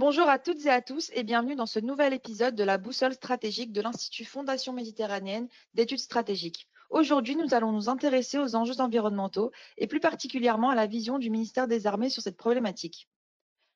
Bonjour 0.00 0.30
à 0.30 0.38
toutes 0.38 0.64
et 0.64 0.70
à 0.70 0.80
tous 0.80 1.10
et 1.12 1.24
bienvenue 1.24 1.56
dans 1.56 1.66
ce 1.66 1.78
nouvel 1.78 2.14
épisode 2.14 2.54
de 2.54 2.64
la 2.64 2.78
boussole 2.78 3.12
stratégique 3.12 3.70
de 3.70 3.82
l'Institut 3.82 4.24
Fondation 4.24 4.72
Méditerranéenne 4.72 5.46
d'études 5.74 5.98
stratégiques. 5.98 6.70
Aujourd'hui, 6.88 7.36
nous 7.36 7.52
allons 7.52 7.70
nous 7.70 7.90
intéresser 7.90 8.38
aux 8.38 8.56
enjeux 8.56 8.80
environnementaux 8.80 9.52
et 9.76 9.86
plus 9.86 10.00
particulièrement 10.00 10.70
à 10.70 10.74
la 10.74 10.86
vision 10.86 11.18
du 11.18 11.28
ministère 11.28 11.68
des 11.68 11.86
Armées 11.86 12.08
sur 12.08 12.22
cette 12.22 12.38
problématique. 12.38 13.10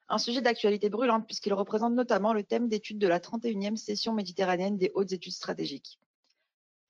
Un 0.08 0.16
sujet 0.16 0.40
d'actualité 0.40 0.88
brûlante 0.88 1.26
puisqu'il 1.26 1.52
représente 1.52 1.92
notamment 1.92 2.32
le 2.32 2.42
thème 2.42 2.68
d'étude 2.68 2.96
de 2.96 3.06
la 3.06 3.20
31e 3.20 3.76
session 3.76 4.14
méditerranéenne 4.14 4.78
des 4.78 4.92
hautes 4.94 5.12
études 5.12 5.34
stratégiques. 5.34 6.00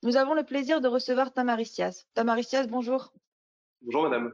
Nous 0.05 0.17
avons 0.17 0.35
le 0.35 0.45
plaisir 0.45 0.81
de 0.81 0.87
recevoir 0.87 1.33
Tamaricias. 1.33 2.05
Tamaricias, 2.15 2.69
bonjour. 2.69 3.13
Bonjour 3.83 4.05
madame. 4.05 4.33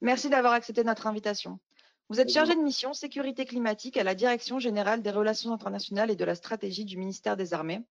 Merci 0.00 0.28
d'avoir 0.28 0.54
accepté 0.54 0.82
notre 0.82 1.06
invitation. 1.06 1.60
Vous 2.08 2.20
êtes 2.20 2.32
chargé 2.32 2.54
de 2.54 2.60
mission 2.60 2.92
sécurité 2.92 3.44
climatique 3.44 3.96
à 3.96 4.04
la 4.04 4.14
Direction 4.14 4.60
générale 4.60 5.02
des 5.02 5.10
relations 5.10 5.52
internationales 5.52 6.08
et 6.08 6.14
de 6.14 6.24
la 6.24 6.36
stratégie 6.36 6.84
du 6.84 6.96
ministère 6.96 7.36
des 7.36 7.52
Armées, 7.52 7.84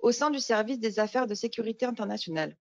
au 0.00 0.12
sein 0.12 0.30
du 0.30 0.38
service 0.38 0.78
des 0.78 0.98
affaires 0.98 1.26
de 1.26 1.34
sécurité 1.34 1.86
internationale. 1.86 2.58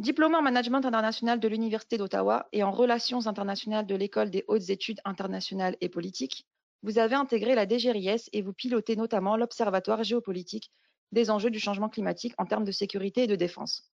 Diplômé 0.00 0.34
en 0.34 0.42
management 0.42 0.84
international 0.84 1.38
de 1.38 1.46
l'Université 1.46 1.96
d'Ottawa 1.96 2.48
et 2.50 2.64
en 2.64 2.72
relations 2.72 3.28
internationales 3.28 3.86
de 3.86 3.94
l'École 3.94 4.30
des 4.30 4.44
hautes 4.48 4.68
études 4.68 5.00
internationales 5.04 5.76
et 5.80 5.88
politiques, 5.88 6.44
vous 6.82 6.98
avez 6.98 7.14
intégré 7.14 7.54
la 7.54 7.64
DGRIS 7.64 8.30
et 8.32 8.42
vous 8.42 8.52
pilotez 8.52 8.96
notamment 8.96 9.36
l'Observatoire 9.36 10.02
géopolitique 10.02 10.72
des 11.12 11.30
enjeux 11.30 11.50
du 11.50 11.60
changement 11.60 11.88
climatique 11.88 12.34
en 12.36 12.46
termes 12.46 12.64
de 12.64 12.72
sécurité 12.72 13.24
et 13.24 13.26
de 13.28 13.36
défense. 13.36 13.92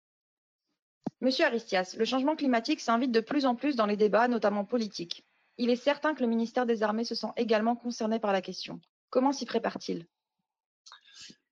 Monsieur 1.20 1.44
Aristias, 1.44 1.94
le 1.96 2.04
changement 2.04 2.34
climatique 2.34 2.80
s'invite 2.80 3.12
de 3.12 3.20
plus 3.20 3.46
en 3.46 3.54
plus 3.54 3.76
dans 3.76 3.86
les 3.86 3.96
débats, 3.96 4.26
notamment 4.26 4.64
politiques. 4.64 5.24
Il 5.62 5.70
est 5.70 5.76
certain 5.76 6.12
que 6.12 6.22
le 6.24 6.28
ministère 6.28 6.66
des 6.66 6.82
Armées 6.82 7.04
se 7.04 7.14
sent 7.14 7.28
également 7.36 7.76
concerné 7.76 8.18
par 8.18 8.32
la 8.32 8.42
question. 8.42 8.80
Comment 9.10 9.30
s'y 9.30 9.46
prépare-t-il? 9.46 10.08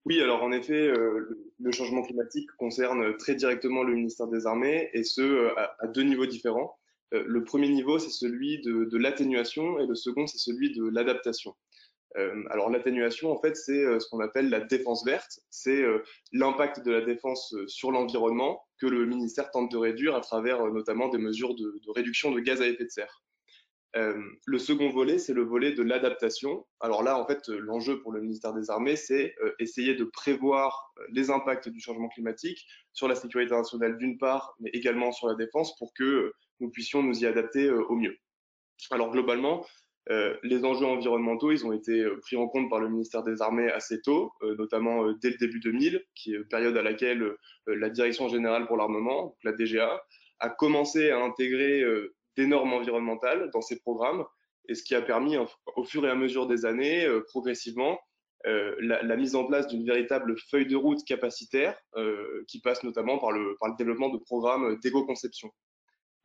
Oui, 0.03 0.19
alors 0.19 0.43
en 0.43 0.51
effet, 0.51 0.85
euh, 0.85 1.47
le 1.57 1.71
changement 1.71 2.01
climatique 2.01 2.51
concerne 2.57 3.15
très 3.15 3.35
directement 3.35 3.83
le 3.83 3.93
ministère 3.93 4.27
des 4.27 4.45
Armées 4.45 4.89
et 4.91 5.05
ce, 5.05 5.21
euh, 5.21 5.55
à, 5.55 5.87
deux 5.87 6.01
niveaux 6.01 6.25
différents. 6.25 6.77
Euh, 7.13 7.23
le 7.25 7.45
premier 7.45 7.69
niveau, 7.69 7.99
c'est 7.99 8.09
celui 8.09 8.59
de, 8.59 8.97
l'atténuation 8.97 9.79
et 9.79 9.87
le 9.87 9.95
second, 9.95 10.27
c'est 10.27 10.39
celui 10.39 10.73
de 10.73 10.89
l'adaptation. 10.89 11.55
alors 12.49 12.69
l'atténuation, 12.69 13.31
en 13.31 13.39
fait, 13.39 13.55
c'est 13.55 13.81
ce 14.01 14.09
qu'on 14.09 14.19
appelle 14.19 14.49
la 14.49 14.59
défense 14.59 15.05
verte. 15.05 15.39
C'est 15.49 15.81
l'impact 16.33 16.83
de 16.83 16.91
la 16.91 16.99
défense 16.99 17.55
sur 17.67 17.93
l'environnement 17.93 18.61
que 18.77 18.87
le 18.87 19.05
ministère 19.05 19.51
tente 19.51 19.71
de 19.71 19.77
réduire 19.77 20.15
à 20.15 20.19
travers 20.19 20.65
notamment 20.65 21.07
des 21.07 21.17
mesures 21.17 21.55
de 21.55 21.91
réduction 21.95 22.31
de 22.31 22.41
gaz 22.41 22.61
à 22.61 22.67
effet 22.67 22.83
de 22.83 22.89
serre. 22.89 23.23
Euh, 23.97 24.21
le 24.45 24.57
second 24.57 24.89
volet, 24.89 25.17
c'est 25.17 25.33
le 25.33 25.43
volet 25.43 25.73
de 25.73 25.83
l'adaptation. 25.83 26.65
Alors 26.79 27.03
là, 27.03 27.17
en 27.17 27.25
fait, 27.25 27.47
l'enjeu 27.49 27.99
pour 28.01 28.13
le 28.13 28.21
ministère 28.21 28.53
des 28.53 28.69
Armées, 28.69 28.95
c'est 28.95 29.35
euh, 29.43 29.51
essayer 29.59 29.95
de 29.95 30.05
prévoir 30.05 30.93
euh, 30.97 31.03
les 31.11 31.29
impacts 31.29 31.67
du 31.67 31.81
changement 31.81 32.07
climatique 32.07 32.65
sur 32.93 33.07
la 33.09 33.15
sécurité 33.15 33.53
nationale 33.53 33.97
d'une 33.97 34.17
part, 34.17 34.55
mais 34.59 34.69
également 34.73 35.11
sur 35.11 35.27
la 35.27 35.35
défense 35.35 35.75
pour 35.77 35.93
que 35.93 36.31
nous 36.61 36.69
puissions 36.69 37.03
nous 37.03 37.21
y 37.21 37.25
adapter 37.25 37.69
au 37.69 37.95
mieux. 37.95 38.15
Alors 38.91 39.11
globalement, 39.11 39.65
les 40.43 40.63
enjeux 40.63 40.85
environnementaux, 40.85 41.51
ils 41.51 41.65
ont 41.65 41.71
été 41.71 42.05
pris 42.21 42.35
en 42.35 42.47
compte 42.47 42.69
par 42.69 42.79
le 42.79 42.87
ministère 42.87 43.23
des 43.23 43.41
Armées 43.41 43.71
assez 43.71 43.99
tôt, 44.01 44.31
notamment 44.59 45.11
dès 45.13 45.31
le 45.31 45.37
début 45.37 45.59
2000, 45.59 46.03
qui 46.13 46.35
est 46.35 46.43
période 46.49 46.77
à 46.77 46.83
laquelle 46.83 47.35
la 47.65 47.89
Direction 47.89 48.27
générale 48.27 48.67
pour 48.67 48.77
l'armement, 48.77 49.35
la 49.43 49.53
DGA, 49.53 50.03
a 50.39 50.49
commencé 50.49 51.09
à 51.09 51.19
intégrer 51.19 51.83
des 52.37 52.47
normes 52.47 52.73
environnementales 52.73 53.49
dans 53.53 53.61
ces 53.61 53.79
programmes, 53.79 54.25
et 54.67 54.75
ce 54.75 54.83
qui 54.83 54.95
a 54.95 55.01
permis, 55.01 55.37
au 55.75 55.83
fur 55.83 56.05
et 56.05 56.09
à 56.09 56.15
mesure 56.15 56.47
des 56.47 56.65
années, 56.65 57.05
euh, 57.05 57.21
progressivement, 57.27 57.99
euh, 58.47 58.75
la, 58.79 59.15
mise 59.17 59.35
en 59.35 59.45
place 59.45 59.67
d'une 59.67 59.85
véritable 59.85 60.35
feuille 60.49 60.65
de 60.65 60.75
route 60.75 61.03
capacitaire 61.05 61.77
euh, 61.95 62.43
qui 62.47 62.59
passe 62.59 62.83
notamment 62.83 63.19
par 63.19 63.31
le, 63.31 63.55
par 63.59 63.69
le 63.69 63.75
développement 63.77 64.09
de 64.09 64.17
programmes 64.17 64.79
d'éco-conception. 64.81 65.51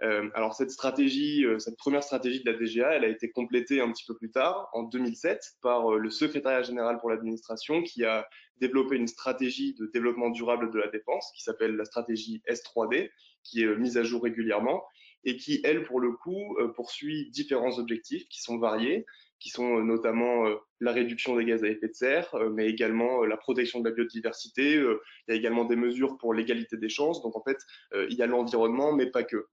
alors 0.01 0.55
cette 0.55 0.71
stratégie, 0.71 1.45
cette 1.59 1.77
première 1.77 2.03
stratégie 2.03 2.43
de 2.43 2.51
la 2.51 2.57
DGA, 2.57 2.95
elle 2.95 3.05
a 3.05 3.09
été 3.09 3.31
complétée 3.31 3.83
un 3.83 3.93
petit 3.93 4.05
peu 4.07 4.17
plus 4.17 4.31
tard, 4.31 4.69
en 4.73 4.85
2007, 4.85 5.43
par 5.61 5.91
le 5.91 6.11
secrétariat 6.11 6.63
général 6.63 6.99
pour 7.01 7.11
l'administration 7.11 7.83
qui 7.83 8.05
a 8.05 8.27
développé 8.59 8.97
une 8.97 9.09
stratégie 9.09 9.75
de 9.75 9.87
développement 9.93 10.31
durable 10.31 10.71
de 10.71 10.79
la 10.79 10.89
défense 10.89 11.31
qui 11.35 11.43
s'appelle 11.43 11.77
la 11.77 11.85
stratégie 11.85 12.43
S3D, 12.49 13.11
qui 13.43 13.63
est 13.63 13.77
mise 13.77 13.99
à 13.99 14.03
jour 14.03 14.23
régulièrement 14.23 14.83
et 15.27 15.37
qui, 15.37 15.61
elle, 15.65 15.83
pour 15.83 16.01
le 16.01 16.13
coup, 16.13 16.57
euh, 16.59 16.69
poursuit 16.69 17.31
différents 17.31 17.79
objectifs 17.79 18.27
qui 18.29 18.41
sont 18.41 18.59
variés, 18.59 19.05
qui 19.41 19.51
sont 19.51 19.79
euh, 19.79 19.83
notamment 19.83 20.47
euh, 20.47 20.55
la 20.81 20.93
réduction 20.93 21.37
des 21.37 21.45
gaz 21.45 21.65
à 21.65 21.69
effet 21.69 21.89
de 21.89 21.95
serre, 21.95 22.35
mais 22.53 22.69
également 22.69 23.25
la 23.25 23.37
protection 23.37 23.81
de 23.81 23.89
la 23.89 23.95
biodiversité. 23.95 24.75
Il 24.75 24.99
y 25.29 25.33
a 25.33 25.35
également 25.35 25.65
des 25.65 25.77
mesures 25.77 26.17
pour 26.19 26.33
l'égalité 26.33 26.77
des 26.77 26.89
chances. 26.89 27.23
Donc, 27.23 27.35
en 27.37 27.43
fait, 27.43 27.59
il 27.95 28.15
y 28.15 28.23
a 28.23 28.27
l'environnement, 28.27 28.93
mais 28.93 29.11
pas 29.11 29.25
que. 29.25 29.47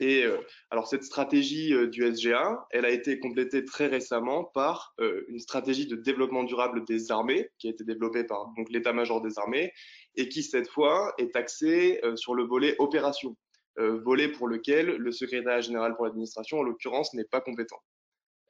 Et 0.00 0.24
alors 0.70 0.88
cette 0.88 1.04
stratégie 1.04 1.72
du 1.88 2.02
SGA, 2.12 2.66
elle 2.70 2.84
a 2.84 2.90
été 2.90 3.20
complétée 3.20 3.64
très 3.64 3.86
récemment 3.86 4.44
par 4.44 4.94
une 4.98 5.38
stratégie 5.38 5.86
de 5.86 5.94
développement 5.94 6.42
durable 6.42 6.84
des 6.84 7.12
armées 7.12 7.48
qui 7.58 7.68
a 7.68 7.70
été 7.70 7.84
développée 7.84 8.24
par 8.24 8.52
l'état-major 8.68 9.22
des 9.22 9.38
armées 9.38 9.72
et 10.16 10.28
qui 10.28 10.42
cette 10.42 10.68
fois 10.68 11.14
est 11.18 11.36
axée 11.36 12.00
sur 12.16 12.34
le 12.34 12.42
volet 12.42 12.74
opération. 12.80 13.36
Euh, 13.78 13.98
volet 13.98 14.28
pour 14.28 14.46
lequel 14.46 14.86
le 14.86 15.12
secrétaire 15.12 15.60
général 15.60 15.96
pour 15.96 16.04
l'administration, 16.04 16.60
en 16.60 16.62
l'occurrence, 16.62 17.12
n'est 17.14 17.24
pas 17.24 17.40
compétent. 17.40 17.80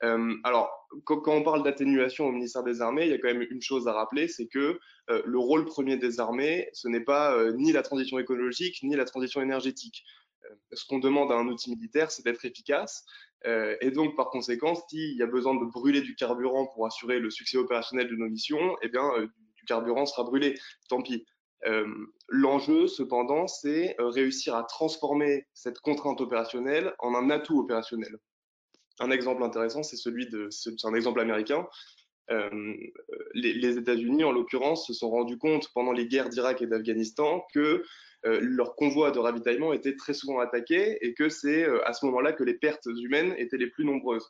Euh, 0.03 0.35
alors, 0.45 0.71
quand, 1.05 1.27
on 1.29 1.43
parle 1.43 1.63
d'atténuation 1.63 2.27
au 2.27 2.33
ministère 2.33 2.63
des 2.63 2.83
Armées, 2.83 3.07
il 3.07 3.11
y 3.11 3.15
a 3.15 3.19
quand 3.19 3.33
même 3.33 3.47
une 3.49 3.63
chose 3.63 3.89
à 3.89 3.93
rappeler, 3.93 4.29
c'est 4.29 4.49
que 4.49 4.79
euh, 5.09 5.23
le 5.25 5.39
rôle 5.39 5.65
premier 5.65 5.97
des 5.97 6.21
armées, 6.21 6.69
ce 6.75 6.89
n'est 6.89 7.05
pas 7.05 7.53
ni 7.53 7.73
la 7.73 7.83
transition 7.83 8.19
écologique, 8.19 8.83
ni 8.83 8.97
la 8.97 9.07
transition 9.07 9.41
énergétique. 9.41 10.05
ce 10.73 10.85
qu'on 10.87 10.99
demande 10.99 11.33
à 11.33 11.37
un 11.37 11.47
outil 11.47 11.71
militaire, 11.71 12.11
c'est 12.11 12.23
d'être 12.23 12.45
efficace. 12.45 13.07
et 13.47 13.91
donc, 13.91 14.17
par 14.17 14.29
conséquent, 14.29 14.75
s'il 14.75 15.17
y 15.17 15.23
a 15.23 15.27
besoin 15.27 15.55
de 15.55 15.65
brûler 15.65 16.03
du 16.03 16.15
carburant 16.17 16.67
pour 16.67 16.87
assurer 16.87 17.19
le 17.19 17.31
succès 17.31 17.57
opérationnel 17.57 18.09
de 18.09 18.17
nos 18.17 18.29
missions, 18.29 18.77
eh 18.83 18.89
bien, 18.89 19.09
du 19.57 19.65
carburant 19.67 20.05
sera 20.05 20.25
brûlé. 20.25 20.59
Tant 20.91 21.01
pis. 21.01 21.25
Euh, 22.25 22.37
l'enjeu, 22.37 22.87
cependant, 22.87 23.47
c'est 23.47 23.97
euh, 24.01 24.09
réussir 24.09 24.55
à 24.55 24.65
transformer 24.65 25.47
cette 25.55 25.79
contrainte 25.81 26.21
opérationnelle 26.21 26.95
en 26.99 27.15
un 27.15 27.31
atout 27.31 27.59
opérationnel. 27.59 28.17
Un 29.01 29.11
exemple 29.11 29.43
intéressant, 29.43 29.83
c'est 29.83 29.97
celui 29.97 30.29
de, 30.29 30.49
c'est 30.51 30.85
un 30.85 30.95
exemple 30.95 31.21
américain. 31.21 31.67
Euh, 32.31 32.75
les, 33.35 33.77
États-Unis, 33.77 34.25
en 34.25 34.33
l'occurrence, 34.33 34.87
se 34.87 34.95
sont 34.95 35.11
rendus 35.11 35.37
compte 35.37 35.69
pendant 35.75 35.93
les 35.93 36.07
guerres 36.07 36.31
d'Irak 36.31 36.63
et 36.63 36.67
d'Afghanistan 36.67 37.45
que 37.53 37.85
euh, 38.25 38.39
leur 38.41 38.77
convoi 38.77 39.11
de 39.11 39.19
ravitaillement 39.19 39.75
était 39.75 39.97
très 39.97 40.15
souvent 40.15 40.39
attaqué 40.39 40.97
et 41.03 41.13
que 41.13 41.29
c'est 41.29 41.67
à 41.85 41.93
ce 41.93 42.07
moment-là 42.07 42.33
que 42.33 42.45
les 42.45 42.55
pertes 42.55 42.87
humaines 42.87 43.35
étaient 43.37 43.59
les 43.59 43.67
plus 43.67 43.85
nombreuses. 43.85 44.27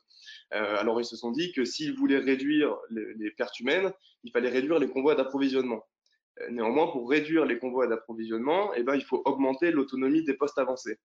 alors 0.51 1.01
ils 1.01 1.05
se 1.05 1.17
sont 1.17 1.31
dit 1.31 1.53
que 1.53 1.65
s'ils 1.65 1.95
voulaient 1.95 2.19
réduire 2.19 2.77
les 2.91 3.31
pertes 3.31 3.61
humaines, 3.61 3.93
il 4.25 4.33
fallait 4.33 4.49
réduire 4.49 4.81
les 4.81 4.89
convois 4.89 5.15
d'approvisionnement. 5.15 5.85
Euh, 6.41 6.51
néanmoins, 6.51 6.89
pour 6.89 7.09
réduire 7.09 7.45
les 7.45 7.59
convois 7.59 7.87
d'approvisionnement, 7.87 8.73
eh 8.75 8.83
ben, 8.83 8.95
il 8.97 9.05
faut 9.05 9.23
augmenter 9.25 9.71
l'autonomie 9.71 10.25
des 10.25 10.35
postes 10.35 10.59
avancés. 10.59 10.99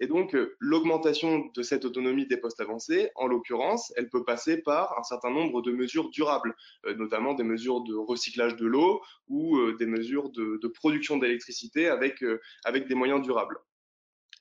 Et 0.00 0.08
donc, 0.08 0.34
euh, 0.34 0.56
l'augmentation 0.58 1.50
de 1.54 1.62
cette 1.62 1.84
autonomie 1.84 2.26
des 2.26 2.36
postes 2.36 2.60
avancés, 2.60 3.10
en 3.14 3.28
l'occurrence, 3.28 3.92
elle 3.96 4.08
peut 4.08 4.24
passer 4.24 4.60
par 4.60 4.98
un 4.98 5.04
certain 5.04 5.30
nombre 5.30 5.62
de 5.62 5.70
mesures 5.70 6.10
durables, 6.10 6.56
euh, 6.86 6.94
notamment 6.94 7.34
des 7.34 7.44
mesures 7.44 7.82
de 7.82 7.94
recyclage 7.94 8.56
de 8.56 8.66
l'eau 8.66 9.00
ou 9.28 9.72
des 9.72 9.86
mesures 9.86 10.30
de, 10.30 10.58
de 10.60 10.68
production 10.68 11.16
d'électricité 11.16 11.88
avec, 11.88 12.24
avec 12.64 12.88
des 12.88 12.94
moyens 12.94 13.22
durables. 13.22 13.58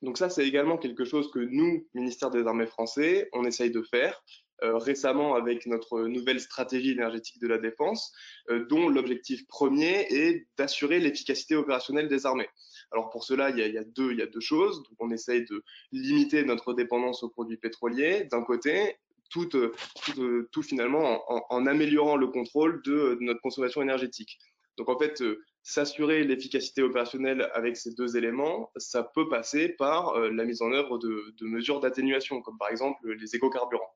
Donc 0.02 0.18
ça, 0.18 0.30
c'est 0.30 0.46
également 0.46 0.78
quelque 0.78 1.06
chose 1.06 1.31
que 1.31 1.40
nous, 1.40 1.88
ministère 1.94 2.30
des 2.30 2.46
Armées 2.46 2.66
français, 2.66 3.30
on 3.31 3.46
essaye 3.46 3.72
de 3.72 3.81
faire. 3.84 4.22
Euh, 4.63 4.77
récemment 4.77 5.36
avec 5.36 5.65
notre 5.65 6.04
nouvelle 6.04 6.39
stratégie 6.39 6.92
énergétique 6.92 7.42
de 7.42 7.48
la 7.48 7.57
défense, 7.57 8.13
euh, 8.50 8.65
dont 8.68 8.88
l'objectif 8.88 9.45
premier 9.48 10.07
est 10.10 10.48
d'assurer 10.57 11.01
l'efficacité 11.01 11.56
opérationnelle 11.56 12.07
des 12.07 12.25
armées. 12.25 12.48
Alors 12.92 13.10
pour 13.10 13.25
cela, 13.25 13.50
il 13.50 13.57
y 13.57 13.77
a, 13.77 13.83
deux, 13.83 14.15
choses. 14.39 14.81
On 15.00 15.12
essaye 15.12 15.44
de 15.44 15.65
limiter 15.92 16.45
notre 16.45 16.74
dépendance 16.74 17.24
aux 17.24 17.30
produits 17.30 17.57
pétroliers 17.57 18.24
d'un 18.31 18.42
côté, 18.44 18.95
tout, 19.30 19.50
tout 19.50 20.62
finalement 20.62 21.21
en, 21.51 21.65
améliorant 21.65 22.15
le 22.15 22.27
contrôle 22.27 22.81
de, 22.83 23.18
notre 23.19 23.42
consommation 23.42 23.81
énergétique. 23.81 24.38
Donc 24.77 24.88
en 24.88 24.98
fait, 24.98 25.21
euh, 25.21 25.44
s'assurer 25.62 26.24
l'efficacité 26.24 26.83
opérationnelle 26.83 27.50
avec 27.54 27.75
ces 27.75 27.94
deux 27.95 28.15
éléments, 28.15 28.71
ça 28.77 29.04
peut 29.04 29.27
passer 29.27 29.69
par 29.69 30.18
la 30.18 30.45
mise 30.45 30.62
en 30.62 30.71
œuvre 30.71 31.00
de 31.00 31.45
mesures 31.45 31.81
d'atténuation, 31.81 32.42
comme 32.42 32.57
par 32.57 32.69
exemple 32.69 33.12
les 33.12 33.36
éco-carburants. 33.36 33.94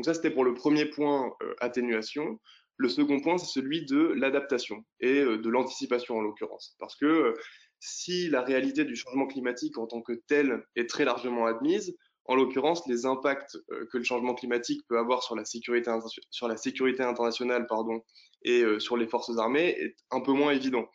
Donc 0.00 0.06
ça, 0.06 0.14
c'était 0.14 0.30
pour 0.30 0.44
le 0.44 0.54
premier 0.54 0.86
point, 0.86 1.30
euh, 1.42 1.54
atténuation. 1.60 2.40
Le 2.78 2.88
second 2.88 3.20
point, 3.20 3.36
c'est 3.36 3.52
celui 3.52 3.84
de 3.84 3.98
l'adaptation 3.98 4.82
et 4.98 5.20
euh, 5.20 5.36
de 5.36 5.50
l'anticipation 5.50 6.16
en 6.16 6.22
l'occurrence. 6.22 6.74
Parce 6.78 6.96
que 6.96 7.04
euh, 7.04 7.34
si 7.80 8.30
la 8.30 8.40
réalité 8.40 8.86
du 8.86 8.96
changement 8.96 9.26
climatique 9.26 9.76
en 9.76 9.86
tant 9.86 10.00
que 10.00 10.14
tel 10.26 10.64
est 10.74 10.88
très 10.88 11.04
largement 11.04 11.44
admise, 11.44 11.94
en 12.24 12.34
l'occurrence, 12.34 12.82
les 12.86 13.04
impacts 13.04 13.58
que 13.92 13.98
le 13.98 14.04
changement 14.04 14.34
climatique 14.34 14.80
peut 14.88 14.96
avoir 14.96 15.22
sur 15.22 15.36
la 15.36 15.44
sécurité, 15.44 15.90
sur 16.30 16.48
la 16.48 16.56
sécurité 16.56 17.02
internationale 17.02 17.66
pardon, 17.66 18.00
et 18.42 18.62
sur 18.78 18.96
les 18.96 19.06
forces 19.06 19.36
armées 19.36 19.68
est 19.78 19.96
un 20.10 20.20
peu 20.20 20.32
moins 20.32 20.52
évident. 20.52 20.86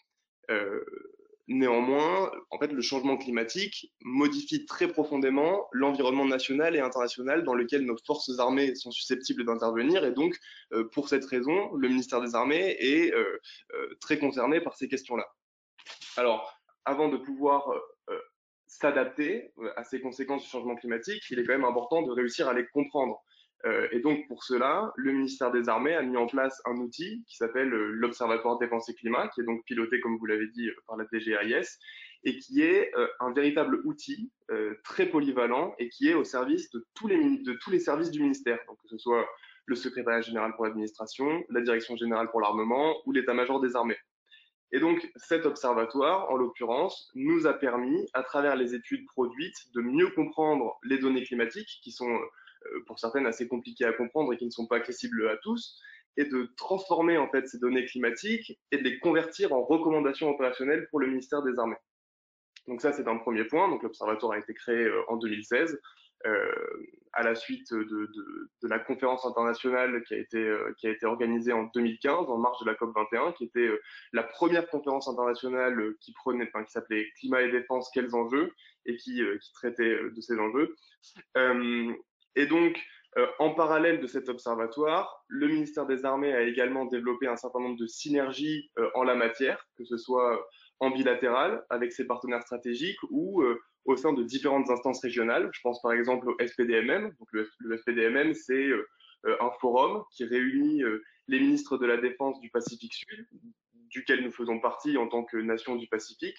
Néanmoins, 1.47 2.31
en 2.49 2.57
fait, 2.57 2.71
le 2.71 2.81
changement 2.81 3.17
climatique 3.17 3.91
modifie 4.01 4.65
très 4.65 4.87
profondément 4.87 5.67
l'environnement 5.71 6.25
national 6.25 6.75
et 6.75 6.79
international 6.79 7.43
dans 7.43 7.53
lequel 7.53 7.85
nos 7.85 7.97
forces 8.03 8.39
armées 8.39 8.73
sont 8.73 8.89
susceptibles 8.89 9.45
d'intervenir. 9.45 10.03
Et 10.05 10.11
donc, 10.11 10.35
euh, 10.73 10.89
pour 10.91 11.07
cette 11.07 11.25
raison, 11.25 11.71
le 11.75 11.87
ministère 11.87 12.19
des 12.21 12.33
Armées 12.33 12.75
est 12.79 13.13
euh, 13.13 13.39
euh, 13.75 13.95
très 14.01 14.17
concerné 14.17 14.59
par 14.59 14.75
ces 14.75 14.87
questions-là. 14.87 15.27
Alors, 16.17 16.59
avant 16.83 17.09
de 17.09 17.17
pouvoir 17.17 17.67
s'adapter 18.67 19.53
à 19.75 19.83
ces 19.83 20.01
conséquences 20.01 20.43
du 20.43 20.49
changement 20.49 20.75
climatique, 20.75 21.23
il 21.29 21.39
est 21.39 21.43
quand 21.45 21.53
même 21.53 21.65
important 21.65 22.01
de 22.01 22.11
réussir 22.11 22.47
à 22.47 22.53
les 22.53 22.65
comprendre. 22.67 23.23
Euh, 23.65 23.87
et 23.91 23.99
donc 23.99 24.27
pour 24.27 24.43
cela, 24.43 24.93
le 24.95 25.11
ministère 25.11 25.51
des 25.51 25.69
Armées 25.69 25.95
a 25.95 26.03
mis 26.03 26.17
en 26.17 26.27
place 26.27 26.61
un 26.65 26.75
outil 26.77 27.23
qui 27.27 27.35
s'appelle 27.35 27.73
euh, 27.73 27.91
l'Observatoire 27.93 28.59
Défense 28.59 28.89
et 28.89 28.93
Climat, 28.93 29.27
qui 29.29 29.41
est 29.41 29.43
donc 29.43 29.63
piloté, 29.65 29.99
comme 30.01 30.17
vous 30.17 30.25
l'avez 30.27 30.47
dit, 30.47 30.67
euh, 30.67 30.75
par 30.87 30.97
la 30.97 31.05
DGAIS, 31.11 31.79
et 32.23 32.37
qui 32.37 32.61
est 32.61 32.91
un 33.19 33.31
véritable 33.33 33.81
outil 33.83 34.31
très 34.83 35.05
polyvalent 35.05 35.75
et 35.77 35.89
qui 35.89 36.09
est 36.09 36.15
au 36.15 36.23
service 36.23 36.71
de 36.71 36.83
tous 36.95 37.07
les, 37.07 37.79
services 37.79 38.09
du 38.09 38.19
ministère, 38.19 38.57
donc 38.67 38.77
que 38.81 38.87
ce 38.87 38.97
soit 38.97 39.27
le 39.67 39.75
secrétariat 39.75 40.21
général 40.21 40.55
pour 40.55 40.65
l'administration, 40.65 41.43
la 41.49 41.61
direction 41.61 41.95
générale 41.95 42.31
pour 42.31 42.41
l'armement 42.41 42.95
ou 43.05 43.11
l'état-major 43.11 43.61
des 43.61 43.75
armées. 43.75 43.99
Et 44.71 44.79
donc, 44.79 45.07
cet 45.17 45.45
observatoire, 45.45 46.31
en 46.31 46.35
l'occurrence, 46.35 47.11
nous 47.13 47.45
a 47.45 47.53
permis, 47.53 48.07
à 48.15 48.23
travers 48.23 48.55
les 48.55 48.73
études 48.73 49.05
produites, 49.05 49.71
de 49.75 49.81
mieux 49.81 50.09
comprendre 50.09 50.79
les 50.83 50.97
données 50.97 51.23
climatiques, 51.23 51.79
qui 51.83 51.91
sont 51.91 52.19
pour 52.87 52.99
certaines 52.99 53.25
assez 53.25 53.47
compliquées 53.47 53.85
à 53.85 53.93
comprendre 53.93 54.33
et 54.33 54.37
qui 54.37 54.45
ne 54.45 54.51
sont 54.51 54.67
pas 54.67 54.77
accessibles 54.77 55.27
à 55.29 55.37
tous, 55.37 55.79
et 56.17 56.25
de 56.25 56.49
transformer 56.57 57.17
en 57.17 57.29
fait 57.29 57.47
ces 57.47 57.59
données 57.59 57.85
climatiques 57.85 58.57
et 58.71 58.77
de 58.77 58.83
les 58.83 58.99
convertir 58.99 59.53
en 59.53 59.63
recommandations 59.63 60.29
opérationnelles 60.29 60.87
pour 60.89 60.99
le 60.99 61.07
ministère 61.07 61.43
des 61.43 61.57
Armées. 61.59 61.75
Donc 62.67 62.81
ça, 62.81 62.93
c'est 62.93 63.07
un 63.07 63.17
premier 63.17 63.43
point. 63.45 63.69
Donc 63.69 63.83
l'observatoire 63.83 64.33
a 64.33 64.39
été 64.39 64.53
créé 64.53 64.85
euh, 64.85 65.01
en 65.07 65.17
2016 65.17 65.79
euh, 66.25 66.51
à 67.13 67.23
la 67.23 67.35
suite 67.35 67.71
de, 67.71 68.09
la 68.63 68.79
conférence 68.79 69.25
internationale 69.25 70.03
qui 70.03 70.15
a 70.15 70.17
été 70.17 70.37
euh, 70.37 70.73
qui 70.77 70.87
a 70.87 70.89
été 70.89 71.05
organisée 71.05 71.53
en 71.53 71.65
2015 71.75 72.29
en 72.29 72.37
marge 72.37 72.59
de 72.61 72.65
la 72.65 72.75
COP 72.75 72.95
21, 72.95 73.33
qui 73.33 73.43
était 73.43 73.69
la 74.11 74.23
première 74.23 74.67
conférence 74.67 75.07
internationale 75.07 75.93
qui 76.01 76.13
prenait, 76.13 76.47
qui 76.47 76.71
s'appelait 76.71 77.11
Climat 77.19 77.43
et 77.43 77.51
défense 77.51 77.89
quels 77.93 78.15
enjeux 78.15 78.51
et 78.85 78.95
qui 78.95 79.21
traitait 79.53 79.97
de 80.09 80.21
ces 80.21 80.39
enjeux. 80.39 80.75
Et 82.35 82.45
donc, 82.47 82.77
euh, 83.17 83.27
en 83.39 83.51
parallèle 83.51 84.01
de 84.01 84.07
cet 84.07 84.27
observatoire, 84.27 85.23
le 85.29 85.47
ministère 85.47 85.85
des 85.85 86.03
Armées 86.03 86.33
a 86.33 86.41
également 86.41 86.85
développé 86.85 87.27
un 87.27 87.37
certain 87.37 87.61
nombre 87.61 87.77
de 87.77 87.87
synergies 87.87 88.69
euh, 88.77 88.89
en 88.93 89.03
la 89.03 89.15
matière, 89.15 89.65
que 89.77 89.85
ce 89.85 89.97
soit 89.97 90.45
en 90.81 90.89
bilatéral 90.89 91.63
avec 91.69 91.93
ses 91.93 92.05
partenaires 92.05 92.43
stratégiques 92.43 92.99
ou 93.09 93.41
euh, 93.41 93.57
au 93.85 93.95
sein 93.95 94.11
de 94.11 94.21
différentes 94.23 94.69
instances 94.69 95.01
régionales. 95.01 95.49
Je 95.53 95.61
pense 95.61 95.81
par 95.81 95.93
exemple 95.93 96.29
au 96.29 96.35
SPDMM. 96.45 97.13
Le, 97.31 97.49
le 97.59 97.77
SPDMM, 97.77 98.33
c'est 98.33 98.69
un 99.23 99.49
forum 99.59 100.03
qui 100.11 100.25
réunit 100.25 100.83
les 101.27 101.39
ministres 101.39 101.77
de 101.77 101.85
la 101.85 101.97
Défense 101.97 102.39
du 102.41 102.49
Pacifique 102.49 102.93
Sud, 102.93 103.27
duquel 103.89 104.23
nous 104.23 104.31
faisons 104.31 104.59
partie 104.59 104.97
en 104.97 105.07
tant 105.07 105.23
que 105.23 105.37
nation 105.37 105.75
du 105.75 105.87
Pacifique, 105.87 106.37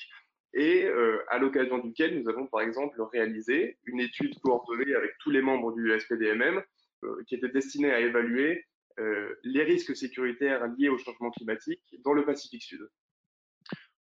et 0.56 0.86
euh, 0.86 1.22
à 1.28 1.36
l'occasion 1.36 1.78
duquel 1.78 2.18
nous 2.18 2.28
avons 2.30 2.46
par 2.46 2.62
exemple 2.62 3.00
réalisé 3.12 3.78
une 3.84 4.00
étude 4.00 4.38
coordonnée 4.40 4.94
avec 4.94 5.12
tous 5.20 5.30
les 5.30 5.42
membres 5.42 5.72
du 5.72 5.92
SPDMM 6.00 6.62
euh, 7.04 7.22
qui 7.26 7.34
était 7.34 7.50
destinée 7.50 7.92
à 7.92 8.00
évaluer 8.00 8.64
euh, 8.98 9.34
les 9.44 9.62
risques 9.62 9.94
sécuritaires 9.94 10.66
liés 10.78 10.88
au 10.88 10.96
changement 10.96 11.30
climatique 11.30 11.82
dans 12.02 12.14
le 12.14 12.24
Pacifique 12.24 12.62
Sud. 12.62 12.88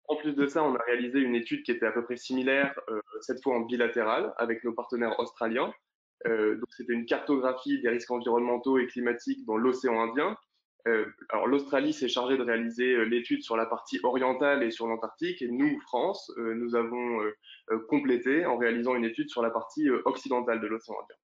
En 0.07 0.15
plus 0.17 0.35
de 0.35 0.45
ça, 0.45 0.63
on 0.63 0.75
a 0.75 0.83
réalisé 0.83 1.19
une 1.19 1.33
étude 1.33 1.63
qui 1.63 1.71
était 1.71 1.87
à 1.87 1.91
peu 1.91 2.03
près 2.03 2.17
similaire, 2.17 2.77
cette 3.21 3.41
fois 3.41 3.55
en 3.55 3.61
bilatéral, 3.61 4.33
avec 4.37 4.63
nos 4.63 4.73
partenaires 4.73 5.17
australiens. 5.17 5.73
donc 6.25 6.67
c'était 6.71 6.91
une 6.91 7.05
cartographie 7.05 7.81
des 7.81 7.87
risques 7.87 8.11
environnementaux 8.11 8.77
et 8.77 8.85
climatiques 8.87 9.45
dans 9.45 9.55
l'océan 9.55 10.01
Indien, 10.01 10.37
alors 11.29 11.47
l'Australie 11.47 11.93
s'est 11.93 12.09
chargée 12.09 12.37
de 12.37 12.43
réaliser 12.43 12.93
euh, 12.93 13.03
l'étude 13.03 13.41
sur 13.41 13.55
la 13.55 13.65
partie 13.65 13.99
orientale 14.03 14.63
et 14.63 14.71
sur 14.71 14.87
l'Antarctique, 14.87 15.41
et 15.41 15.47
nous, 15.47 15.79
France, 15.81 16.31
euh, 16.37 16.53
nous 16.55 16.75
avons 16.75 17.21
complété 17.87 18.45
en 18.45 18.57
réalisant 18.57 18.95
une 18.95 19.05
étude 19.05 19.29
sur 19.29 19.41
la 19.41 19.49
partie 19.49 19.89
occidentale 19.89 20.59
de 20.59 20.67
l'océan 20.67 20.95
Indien. 21.01 21.15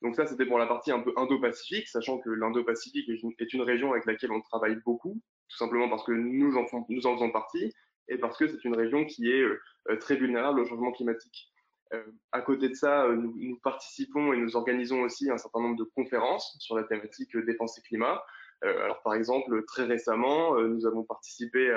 Donc 0.00 0.16
ça, 0.16 0.26
c'était 0.26 0.46
pour 0.46 0.58
la 0.58 0.66
partie 0.66 0.90
un 0.90 1.00
peu 1.00 1.12
Indo-Pacifique, 1.16 1.88
sachant 1.88 2.18
que 2.18 2.30
l'Indo-Pacifique 2.30 3.08
est, 3.08 3.52
une 3.52 3.62
région 3.62 3.92
avec 3.92 4.06
laquelle 4.06 4.32
on 4.32 4.40
travaille 4.40 4.76
beaucoup, 4.84 5.20
tout 5.48 5.56
simplement 5.56 5.88
parce 5.90 6.04
que 6.04 6.12
nous 6.12 6.56
en, 6.56 6.64
nous 6.88 7.06
en 7.06 7.14
faisons 7.14 7.30
partie, 7.30 7.72
et 8.08 8.16
parce 8.16 8.38
que 8.38 8.46
c'est 8.46 8.64
une 8.64 8.74
région 8.74 9.04
qui 9.04 9.30
est 9.30 9.44
très 10.00 10.16
vulnérable 10.16 10.60
au 10.60 10.64
changement 10.64 10.92
climatique. 10.92 11.52
à 12.32 12.40
côté 12.40 12.70
de 12.70 12.74
ça, 12.74 13.06
nous, 13.08 13.34
nous, 13.36 13.58
participons 13.62 14.32
et 14.32 14.38
nous 14.38 14.56
organisons 14.56 15.02
aussi 15.02 15.30
un 15.30 15.38
certain 15.38 15.60
nombre 15.60 15.76
de 15.76 15.84
conférences 15.84 16.56
sur 16.60 16.76
la 16.76 16.84
thématique 16.84 17.36
défense 17.36 17.78
et 17.78 17.82
climat. 17.82 18.22
Euh, 18.64 18.84
alors 18.84 19.02
par 19.02 19.14
exemple, 19.14 19.64
très 19.66 19.84
récemment, 19.84 20.56
euh, 20.56 20.68
nous 20.68 20.86
avons 20.86 21.02
participé 21.02 21.70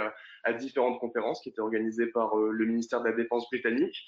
à, 0.43 0.53
différentes 0.53 0.99
conférences 0.99 1.41
qui 1.41 1.49
étaient 1.49 1.61
organisées 1.61 2.07
par 2.07 2.39
euh, 2.39 2.51
le 2.51 2.65
ministère 2.65 3.01
de 3.01 3.09
la 3.09 3.15
Défense 3.15 3.49
britannique 3.49 4.07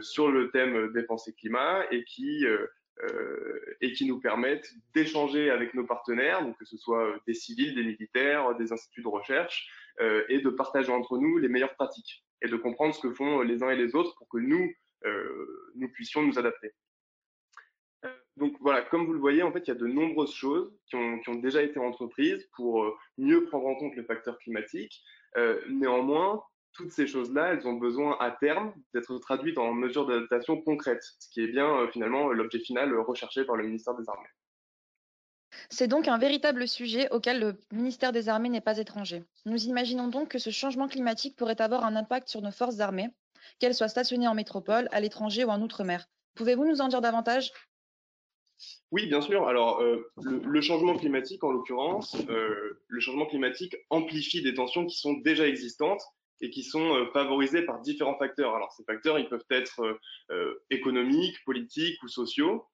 sur 0.00 0.32
le 0.32 0.50
thème 0.50 0.90
défense 0.94 1.28
et 1.28 1.34
climat 1.34 1.84
et 1.90 2.02
qui 2.04 2.46
et 3.82 3.92
qui 3.92 4.06
nous 4.06 4.18
permettent 4.20 4.72
d'échanger 4.94 5.50
avec 5.50 5.74
nos 5.74 5.84
partenaires, 5.84 6.42
donc 6.42 6.56
que 6.58 6.64
ce 6.64 6.78
soit 6.78 7.14
des 7.26 7.34
civils, 7.34 7.74
des 7.74 7.84
militaires, 7.84 8.54
des 8.54 8.72
instituts 8.72 9.02
de 9.02 9.08
recherche, 9.08 9.68
et 10.30 10.40
de 10.40 10.48
partager 10.48 10.90
entre 10.90 11.18
nous 11.18 11.36
les 11.36 11.48
meilleures 11.48 11.74
pratiques 11.74 12.24
et 12.40 12.48
de 12.48 12.56
comprendre 12.56 12.94
ce 12.94 13.00
que 13.02 13.12
font 13.12 13.42
les 13.42 13.62
uns 13.62 13.68
et 13.68 13.76
les 13.76 13.94
autres 13.94 14.16
pour 14.16 14.30
que 14.30 14.38
nous 14.38 14.72
nous 15.74 15.88
puissions 15.90 16.22
nous 16.22 16.38
adapter 16.38 16.72
donc 18.36 18.54
voilà, 18.60 18.82
comme 18.82 19.06
vous 19.06 19.14
le 19.14 19.18
voyez, 19.18 19.42
en 19.42 19.52
fait, 19.52 19.60
il 19.60 19.68
y 19.68 19.70
a 19.70 19.76
de 19.76 19.86
nombreuses 19.86 20.34
choses 20.34 20.70
qui 20.86 20.96
ont, 20.96 21.34
déjà 21.36 21.62
été 21.62 21.78
entreprises 21.78 22.46
pour 22.54 22.84
euh, 22.84 22.94
mieux 23.16 23.44
prendre 23.46 23.66
en 23.66 23.74
compte 23.76 23.96
le 23.96 24.04
facteur 24.04 24.38
climatique. 24.38 25.02
Euh, 25.36 25.60
néanmoins, 25.70 26.42
toutes 26.72 26.90
ces 26.90 27.06
choses-là, 27.06 27.54
elles 27.54 27.66
ont 27.66 27.74
besoin 27.74 28.16
à 28.20 28.30
terme 28.30 28.74
d'être 28.92 29.16
traduites 29.18 29.56
en 29.56 29.72
mesures 29.72 30.06
d'adaptation 30.06 30.60
concrètes, 30.60 31.02
ce 31.18 31.30
qui 31.30 31.40
est 31.40 31.46
bien 31.46 31.66
euh, 31.66 31.88
finalement 31.88 32.28
l'objet 32.28 32.58
final 32.58 32.94
recherché 33.00 33.44
par 33.44 33.56
le 33.56 33.64
ministère 33.64 33.94
des 33.94 34.06
Armées. 34.06 34.28
C'est 35.70 35.88
donc 35.88 36.06
un 36.06 36.18
véritable 36.18 36.68
sujet 36.68 37.10
auquel 37.12 37.40
le 37.40 37.58
ministère 37.72 38.12
des 38.12 38.28
Armées 38.28 38.50
n'est 38.50 38.60
pas 38.60 38.76
étranger. 38.76 39.24
Nous 39.46 39.64
imaginons 39.64 40.08
donc 40.08 40.28
que 40.28 40.38
ce 40.38 40.50
changement 40.50 40.88
climatique 40.88 41.36
pourrait 41.36 41.62
avoir 41.62 41.84
un 41.84 41.96
impact 41.96 42.28
sur 42.28 42.42
nos 42.42 42.50
forces 42.50 42.80
armées, 42.80 43.08
qu'elles 43.58 43.74
soient 43.74 43.88
stationnées 43.88 44.28
en 44.28 44.34
métropole, 44.34 44.88
à 44.92 45.00
l'étranger 45.00 45.44
ou 45.44 45.48
en 45.48 45.62
outre-mer. 45.62 46.06
Pouvez-vous 46.34 46.66
nous 46.66 46.82
en 46.82 46.88
dire 46.88 47.00
davantage? 47.00 47.52
Oui, 48.92 49.06
bien 49.06 49.20
sûr. 49.20 49.46
Alors, 49.48 49.80
euh, 49.80 50.10
le, 50.22 50.60
changement 50.60 50.96
climatique, 50.96 51.44
en 51.44 51.50
l'occurrence, 51.50 52.16
euh, 52.28 52.80
le 52.88 53.00
changement 53.00 53.26
climatique 53.26 53.76
amplifie 53.90 54.42
des 54.42 54.54
tensions 54.54 54.86
qui 54.86 54.96
sont 54.96 55.14
déjà 55.14 55.46
existantes 55.46 56.02
et 56.40 56.50
qui 56.50 56.62
sont 56.62 56.94
euh, 56.94 57.06
favorisées 57.12 57.62
par 57.62 57.80
différents 57.80 58.18
facteurs. 58.18 58.54
Alors, 58.54 58.72
ces 58.72 58.84
facteurs, 58.84 59.18
ils 59.18 59.28
peuvent 59.28 59.44
être 59.50 59.98
économiques, 60.70 61.36
politiques 61.44 62.02
ou 62.02 62.08
sociaux. 62.08 62.66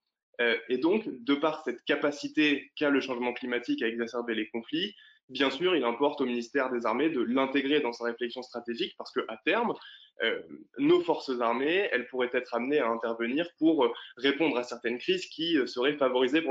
et 0.68 0.78
donc, 0.78 1.04
de 1.06 1.34
par 1.34 1.62
cette 1.64 1.82
capacité 1.84 2.72
qu'a 2.76 2.90
le 2.90 3.00
changement 3.00 3.32
climatique 3.32 3.82
à 3.82 3.88
exacerber 3.88 4.34
les 4.34 4.48
conflits, 4.48 4.94
bien 5.32 5.50
sûr, 5.50 5.74
il 5.74 5.84
importe 5.84 6.20
au 6.20 6.26
ministère 6.26 6.70
des 6.70 6.86
Armées 6.86 7.10
de 7.10 7.20
l'intégrer 7.20 7.80
dans 7.80 7.92
sa 7.92 8.04
réflexion 8.04 8.42
stratégique 8.42 8.94
parce 8.96 9.12
qu'à 9.12 9.36
terme, 9.44 9.74
euh, 10.22 10.40
nos 10.78 11.00
forces 11.00 11.40
armées, 11.40 11.88
elles 11.90 12.06
pourraient 12.06 12.30
être 12.32 12.54
amenées 12.54 12.78
à 12.78 12.88
intervenir 12.88 13.46
pour 13.58 13.84
euh, 13.84 13.92
répondre 14.18 14.56
à 14.56 14.62
certaines 14.62 14.98
crises 14.98 15.26
qui 15.26 15.56
euh, 15.56 15.66
seraient 15.66 15.96
favorisées 15.96 16.42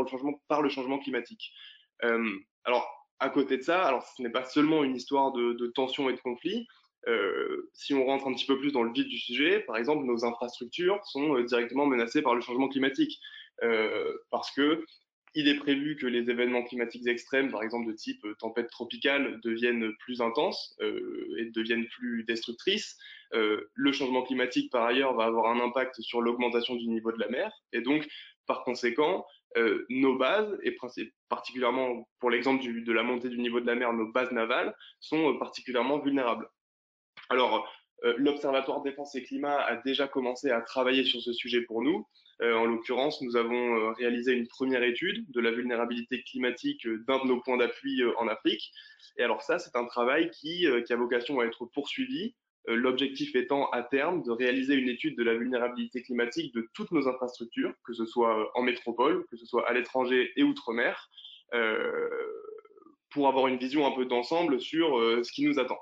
par 0.48 0.62
le 0.62 0.70
changement 0.70 1.00
climatique. 1.00 1.54
alors, 2.64 2.88
à 3.20 3.30
côté 3.30 3.58
de 3.58 3.62
ça, 3.62 4.00
ce 4.18 4.24
n'est 4.24 4.32
pas 4.32 4.46
seulement 4.46 4.84
une 4.84 4.96
histoire 4.96 5.32
de, 5.32 5.68
tensions 5.76 6.10
et 6.10 6.14
de 6.14 6.20
conflits. 6.20 6.68
Si 7.74 7.94
on 7.94 8.04
rentre 8.04 8.28
un 8.28 8.34
petit 8.34 8.48
peu 8.48 8.58
plus 8.58 8.72
dans 8.72 8.82
le 8.82 8.92
vif 8.92 9.06
du 9.06 9.20
sujet, 9.20 9.60
par 9.60 9.78
exemple, 9.78 10.06
nos 10.06 10.26
infrastructures 10.26 11.00
sont 11.06 11.40
directement 11.42 11.86
menacées 11.86 12.24
par 12.24 12.34
le 12.34 12.42
changement 12.42 12.68
climatique 12.68 13.20
parce 14.32 14.50
que 14.56 14.84
il 15.34 15.48
est 15.48 15.56
prévu 15.56 15.96
que 15.96 16.08
les 16.08 16.30
événements 16.30 16.64
climatiques 16.64 17.08
extrêmes, 17.08 17.52
par 17.52 17.64
exemple 17.64 17.88
de 17.88 17.94
type 17.94 18.26
tempête 18.40 18.70
tropicale, 18.70 19.40
deviennent 19.42 19.94
plus 20.00 20.22
intenses 20.22 20.76
euh, 20.82 21.36
et 21.38 21.46
deviennent 21.52 21.88
plus 21.88 22.24
destructrices. 22.24 22.98
Euh, 23.34 23.70
le 23.74 23.92
changement 23.94 24.24
climatique, 24.24 24.72
par 24.72 24.84
ailleurs, 24.84 25.14
va 25.14 25.26
avoir 25.26 25.48
un 25.48 25.62
impact 25.62 26.02
sur 26.02 26.22
l'augmentation 26.22 26.76
du 26.76 26.88
niveau 26.88 27.12
de 27.12 27.20
la 27.20 27.30
mer. 27.30 27.52
Et 27.72 27.82
donc, 27.82 28.08
par 28.46 28.64
conséquent, 28.64 29.26
euh, 29.58 29.86
nos 29.90 30.18
bases, 30.18 30.58
et 30.64 30.76
particulièrement 31.30 32.10
pour 32.20 32.30
l'exemple 32.30 32.64
de 32.64 32.92
la 32.92 33.04
montée 33.04 33.30
du 33.30 33.40
niveau 33.40 33.62
de 33.62 33.68
la 33.68 33.76
mer, 33.76 33.94
nos 33.94 34.12
bases 34.12 34.32
navales, 34.32 34.76
sont 35.00 35.38
particulièrement 35.38 36.00
vulnérables. 36.00 36.50
Alors, 37.30 37.72
l'Observatoire 38.18 38.82
Défense 38.82 39.14
et 39.14 39.22
Climat 39.22 39.60
a 39.62 39.76
déjà 39.76 40.08
commencé 40.08 40.50
à 40.50 40.60
travailler 40.62 41.04
sur 41.04 41.22
ce 41.22 41.32
sujet 41.34 41.62
pour 41.62 41.84
nous. 41.84 42.08
En 42.42 42.66
l'occurrence, 42.66 43.22
nous 43.22 43.36
avons 43.36 43.94
réalisé 43.94 44.34
une 44.34 44.48
première 44.48 44.84
étude 44.84 45.30
de 45.30 45.40
la 45.40 45.52
vulnérabilité 45.52 46.24
climatique 46.24 46.88
d'un 47.08 47.20
de 47.20 47.28
nos 47.28 47.40
points 47.40 47.58
d'appui 47.58 48.02
en 48.18 48.28
Afrique. 48.28 48.72
Et 49.18 49.24
alors 49.24 49.42
ça, 49.42 49.60
c'est 49.60 49.76
un 49.76 49.86
travail 49.86 50.32
qui, 50.32 50.66
a 50.66 50.96
vocation 50.96 51.40
à 51.40 51.46
être 51.46 51.66
poursuivi 51.66 52.34
euh, 52.70 52.76
l'objectif 52.76 53.36
étant 53.36 53.70
à 53.72 53.82
terme 53.82 54.22
de 54.22 54.32
réaliser 54.32 54.76
une 54.76 54.90
étude 54.90 55.18
de 55.18 55.24
la 55.24 55.34
vulnérabilité 55.34 56.04
climatique 56.04 56.54
de 56.54 56.70
toutes 56.74 56.92
nos 56.92 57.08
infrastructures, 57.08 57.74
que 57.84 57.94
ce 57.94 58.06
soit 58.06 58.40
euh, 58.40 58.46
en 58.54 58.62
métropole, 58.62 59.26
que 59.32 59.38
ce 59.38 59.46
soit 59.46 59.68
à 59.68 59.74
l'étranger 59.74 60.32
et 60.36 60.44
outre-mer, 60.44 61.10
euh, 61.54 62.10
pour 63.10 63.28
avoir 63.28 63.48
une 63.48 63.58
vision 63.58 63.88
un 63.88 63.92
peu 63.92 64.06
d'ensemble 64.06 64.62
sur 64.62 64.98
ce 65.22 65.32
qui 65.34 65.46
nous 65.46 65.60
attend. 65.60 65.80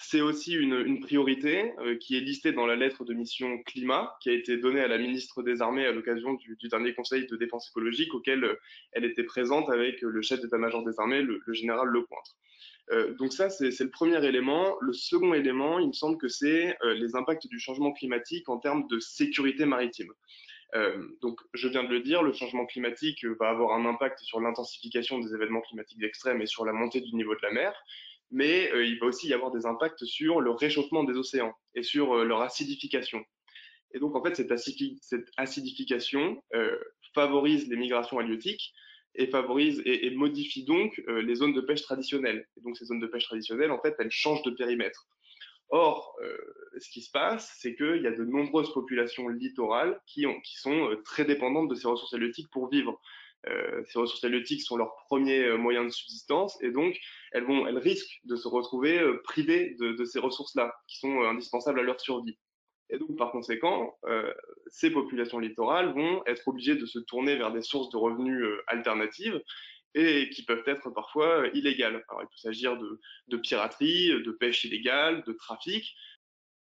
C'est 0.00 0.20
aussi 0.20 0.54
une, 0.54 1.00
priorité 1.00 1.72
qui 2.00 2.16
est 2.16 2.20
listée 2.20 2.52
dans 2.52 2.66
la 2.66 2.76
lettre 2.76 3.04
de 3.04 3.12
mission 3.14 3.60
climat 3.64 4.16
qui 4.22 4.30
a 4.30 4.32
été 4.32 4.56
donnée 4.56 4.80
à 4.80 4.86
la 4.86 4.96
ministre 4.96 5.42
des 5.42 5.60
Armées 5.60 5.86
à 5.86 5.92
l'occasion 5.92 6.34
du, 6.34 6.56
dernier 6.70 6.94
Conseil 6.94 7.26
de 7.26 7.36
défense 7.36 7.68
écologique 7.68 8.14
auquel 8.14 8.56
elle 8.92 9.04
était 9.04 9.24
présente 9.24 9.68
avec 9.70 10.00
le 10.00 10.22
chef 10.22 10.40
d'état-major 10.40 10.84
des 10.84 10.98
armées, 10.98 11.22
le, 11.22 11.40
le 11.44 11.52
général 11.52 11.88
Lecointre. 11.88 12.36
Euh, 12.90 13.14
donc 13.14 13.32
ça, 13.32 13.50
c'est 13.50 13.78
le 13.78 13.90
premier 13.90 14.24
élément. 14.24 14.76
Le 14.80 14.92
second 14.92 15.34
élément, 15.34 15.78
il 15.78 15.88
me 15.88 15.92
semble 15.92 16.16
que 16.18 16.28
c'est 16.28 16.76
euh, 16.82 16.94
les 16.94 17.16
impacts 17.16 17.46
du 17.46 17.58
changement 17.58 17.92
climatique 17.92 18.48
en 18.48 18.58
termes 18.58 18.86
de 18.88 18.98
sécurité 18.98 19.66
maritime. 19.66 20.12
Euh, 20.74 21.02
donc, 21.22 21.40
je 21.54 21.68
viens 21.68 21.84
de 21.84 21.88
le 21.88 22.00
dire, 22.00 22.22
le 22.22 22.32
changement 22.32 22.66
climatique 22.66 23.24
va 23.40 23.48
avoir 23.48 23.72
un 23.78 23.86
impact 23.86 24.20
sur 24.20 24.40
l'intensification 24.40 25.18
des 25.18 25.34
événements 25.34 25.62
climatiques 25.62 26.02
extrêmes 26.02 26.42
et 26.42 26.46
sur 26.46 26.64
la 26.64 26.72
montée 26.72 27.00
du 27.00 27.14
niveau 27.14 27.34
de 27.34 27.40
la 27.42 27.52
mer, 27.52 27.74
mais 28.30 28.70
il 28.74 28.98
va 28.98 29.06
aussi 29.06 29.28
y 29.28 29.34
avoir 29.34 29.50
des 29.50 29.66
impacts 29.66 30.04
sur 30.04 30.40
le 30.40 30.50
réchauffement 30.50 31.04
des 31.04 31.14
océans 31.14 31.52
et 31.74 31.82
sur 31.82 32.24
leur 32.24 32.42
acidification. 32.42 33.24
Et 33.94 33.98
donc, 33.98 34.14
en 34.14 34.22
fait, 34.22 34.34
cette, 34.34 34.52
acidification 35.36 36.42
favorise 37.14 37.68
les 37.68 37.76
migrations 37.76 38.18
halieutiques, 38.18 38.74
et 39.18 39.26
favorise 39.26 39.82
et, 39.84 40.10
modifie 40.10 40.64
donc 40.64 41.02
euh, 41.08 41.20
les 41.22 41.34
zones 41.34 41.52
de 41.52 41.60
pêche 41.60 41.82
traditionnelles. 41.82 42.46
Et 42.56 42.60
donc 42.60 42.76
ces 42.76 42.86
zones 42.86 43.00
de 43.00 43.06
pêche 43.06 43.24
traditionnelles, 43.24 43.72
en 43.72 43.80
fait, 43.80 43.94
elles 43.98 44.10
changent 44.10 44.42
de 44.42 44.50
périmètre. 44.50 45.06
Or, 45.70 46.16
euh, 46.22 46.36
ce 46.78 46.88
qui 46.88 47.02
se 47.02 47.10
passe, 47.10 47.52
c'est 47.58 47.74
qu'il 47.74 48.00
y 48.02 48.06
a 48.06 48.12
de 48.12 48.24
nombreuses 48.24 48.72
populations 48.72 49.28
littorales 49.28 50.00
qui, 50.06 50.24
ont, 50.24 50.40
qui 50.40 50.56
sont 50.56 50.90
euh, 50.90 51.02
très 51.04 51.24
dépendantes 51.24 51.68
de 51.68 51.74
ces 51.74 51.88
ressources 51.88 52.14
halieutiques 52.14 52.50
pour 52.50 52.70
vivre. 52.70 52.98
Ces 53.44 53.98
ressources 53.98 54.24
halieutiques 54.24 54.62
sont 54.62 54.76
leur 54.76 54.94
premier 55.06 55.56
moyen 55.56 55.84
de 55.84 55.90
subsistance 55.90 56.60
et 56.62 56.70
donc 56.70 56.98
elles, 57.32 57.46
risquent 57.78 58.20
de 58.24 58.36
se 58.36 58.48
retrouver 58.48 59.00
privées 59.24 59.76
de, 59.78 60.04
ces 60.04 60.18
ressources-là 60.18 60.74
qui 60.88 60.98
sont 60.98 61.22
indispensables 61.22 61.80
à 61.80 61.82
leur 61.82 62.00
survie. 62.00 62.36
Et 62.90 62.98
donc, 62.98 63.16
par 63.16 63.32
conséquent, 63.32 63.98
euh, 64.06 64.32
ces 64.68 64.90
populations 64.90 65.38
littorales 65.38 65.92
vont 65.92 66.22
être 66.26 66.46
obligées 66.48 66.76
de 66.76 66.86
se 66.86 66.98
tourner 66.98 67.36
vers 67.36 67.52
des 67.52 67.62
sources 67.62 67.90
de 67.90 67.96
revenus 67.96 68.42
euh, 68.42 68.62
alternatives 68.66 69.42
et 69.94 70.30
qui 70.30 70.44
peuvent 70.44 70.62
être 70.66 70.90
parfois 70.90 71.42
euh, 71.42 71.50
illégales. 71.52 72.02
Alors, 72.08 72.22
il 72.22 72.26
peut 72.26 72.36
s'agir 72.36 72.78
de, 72.78 73.36
piraterie, 73.36 74.08
de 74.08 74.30
pêche 74.30 74.64
illégale, 74.64 75.22
de 75.24 75.32
trafic, 75.32 75.94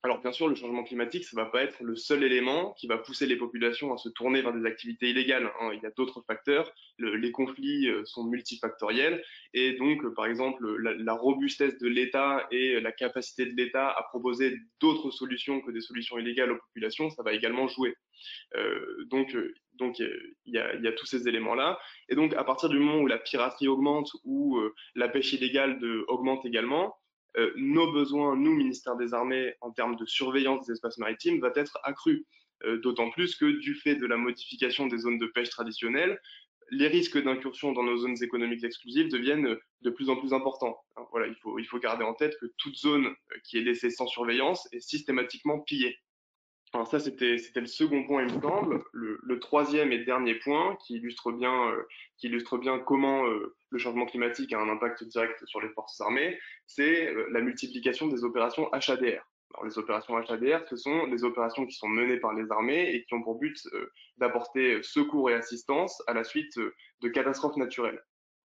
alors 0.06 0.20
bien 0.20 0.34
sûr, 0.34 0.50
le 0.50 0.56
changement 0.56 0.84
climatique, 0.84 1.24
ça 1.24 1.42
va 1.42 1.50
pas 1.50 1.64
être 1.64 1.82
le 1.82 1.96
seul 1.96 2.26
élément 2.26 2.74
qui 2.74 2.88
va 2.88 2.98
pousser 2.98 3.26
les 3.26 3.38
populations 3.38 3.94
à 3.94 3.98
se 3.98 4.10
tourner 4.10 4.42
vers 4.42 4.52
des 4.52 4.66
activités 4.66 5.10
illégales. 5.10 5.50
Hein. 5.62 5.72
Il 5.74 5.82
y 5.82 5.86
a 5.86 5.92
d'autres 5.92 6.22
facteurs. 6.28 6.70
les 7.00 7.32
conflits 7.32 7.88
euh, 7.88 8.04
sont 8.04 8.26
multifactoriels 8.26 9.24
et 9.54 9.78
donc, 9.78 10.04
euh, 10.04 10.14
par 10.14 10.26
exemple, 10.26 10.76
la, 10.78 11.14
robustesse 11.14 11.78
de 11.78 11.88
l'État 11.88 12.46
et 12.52 12.82
la 12.82 12.92
capacité 12.92 13.46
de 13.46 13.56
l'État 13.56 13.88
à 13.88 14.04
proposer 14.04 14.58
d'autres 14.82 15.10
solutions 15.10 15.62
que 15.62 15.72
des 15.72 15.80
solutions 15.80 16.18
illégales 16.18 16.52
aux 16.52 16.58
populations, 16.58 17.10
ça 17.10 17.24
va 17.24 17.32
également 17.32 17.70
jouer. 17.70 17.96
Euh, 18.58 19.06
donc, 19.06 19.34
il 20.00 20.34
y 20.48 20.58
a, 20.58 20.92
tous 20.92 21.06
ces 21.06 21.30
éléments-là. 21.30 21.80
Et 22.10 22.16
donc, 22.16 22.34
à 22.34 22.44
partir 22.44 22.68
du 22.68 22.78
moment 22.78 23.00
où 23.00 23.08
la 23.08 23.20
piraterie 23.20 23.70
augmente 23.70 24.12
ou 24.26 24.60
la 24.96 25.08
pêche 25.08 25.32
illégale 25.32 25.80
augmente 26.08 26.46
également, 26.46 26.94
euh, 26.94 27.03
nos 27.56 27.92
besoins, 27.92 28.36
nous, 28.36 28.54
ministère 28.54 28.96
des 28.96 29.14
Armées, 29.14 29.56
en 29.62 29.72
termes 29.72 29.96
de 29.96 30.06
surveillance 30.06 30.68
des 30.68 30.74
espaces 30.74 30.98
maritimes, 30.98 31.40
va 31.40 31.52
être 31.56 31.80
accru. 31.84 32.26
Euh, 32.66 32.78
d'autant 32.80 33.10
plus 33.10 33.36
que 33.36 33.46
du 33.46 33.76
fait 33.76 33.96
de 33.96 34.06
la 34.06 34.16
modification 34.16 34.88
des 34.88 34.98
zones 35.00 35.18
de 35.18 35.26
pêche 35.28 35.50
traditionnelles, 35.50 36.20
les 36.70 36.88
risques 36.88 37.22
d'incursion 37.22 37.74
dans 37.74 37.84
nos 37.84 37.98
zones 37.98 38.22
économiques 38.24 38.64
exclusives 38.64 39.10
deviennent 39.10 39.58
de 39.82 39.90
plus 39.90 40.10
en 40.10 40.16
plus 40.16 40.34
importants. 40.34 40.78
Faut, 41.42 41.60
il 41.60 41.66
faut 41.66 41.80
garder 41.80 42.06
en 42.06 42.14
tête 42.14 42.38
que 42.40 42.46
toute 42.58 42.78
zone 42.78 43.08
euh, 43.08 43.36
qui 43.44 43.58
est 43.58 43.62
laissée 43.62 43.90
sans 43.90 44.08
surveillance 44.08 44.68
est 44.72 44.80
systématiquement 44.80 45.60
pillée. 45.60 45.98
Alors 46.74 46.88
ça, 46.88 47.00
c'était 47.00 47.38
le 47.56 47.68
second 47.68 48.04
point, 48.04 48.24
il 48.24 48.34
me 48.34 48.42
semble. 48.42 48.84
Le, 48.94 49.40
troisième 49.40 49.92
et 49.92 50.00
dernier 50.00 50.36
point 50.36 50.76
qui 50.78 50.96
illustre 50.96 51.32
bien, 51.32 51.70
euh, 51.70 51.84
qui 52.18 52.28
illustre 52.28 52.58
bien 52.58 52.80
comment 52.80 53.26
euh, 53.28 53.56
le 53.70 53.78
changement 53.78 54.06
climatique 54.06 54.54
a 54.54 54.60
un 54.60 54.70
impact 54.70 55.04
direct 55.04 55.46
sur 55.46 55.62
les 55.62 55.70
forces 55.70 56.02
armées, 56.02 56.40
c'est 56.66 57.14
euh, 57.14 57.28
la 57.32 57.42
multiplication 57.42 58.08
des 58.08 58.24
opérations 58.24 58.72
HADR. 58.72 59.24
Alors, 59.54 59.66
les 59.66 59.78
opérations 59.78 60.18
HADR, 60.18 60.68
ce 60.68 60.76
sont 60.76 61.06
les 61.06 61.24
opérations 61.24 61.66
qui 61.68 61.76
sont 61.76 61.88
menées 61.88 62.18
par 62.18 62.34
les 62.34 62.50
armées 62.52 62.90
et 62.96 63.04
qui 63.04 63.14
ont 63.14 63.22
pour 63.22 63.38
but 63.38 63.56
d'apporter 64.18 64.82
secours 64.82 65.30
et 65.30 65.36
assistance 65.36 66.02
à 66.08 66.14
la 66.14 66.24
suite 66.24 66.58
de 66.58 67.10
catastrophes 67.10 67.58
naturelles. 67.58 68.02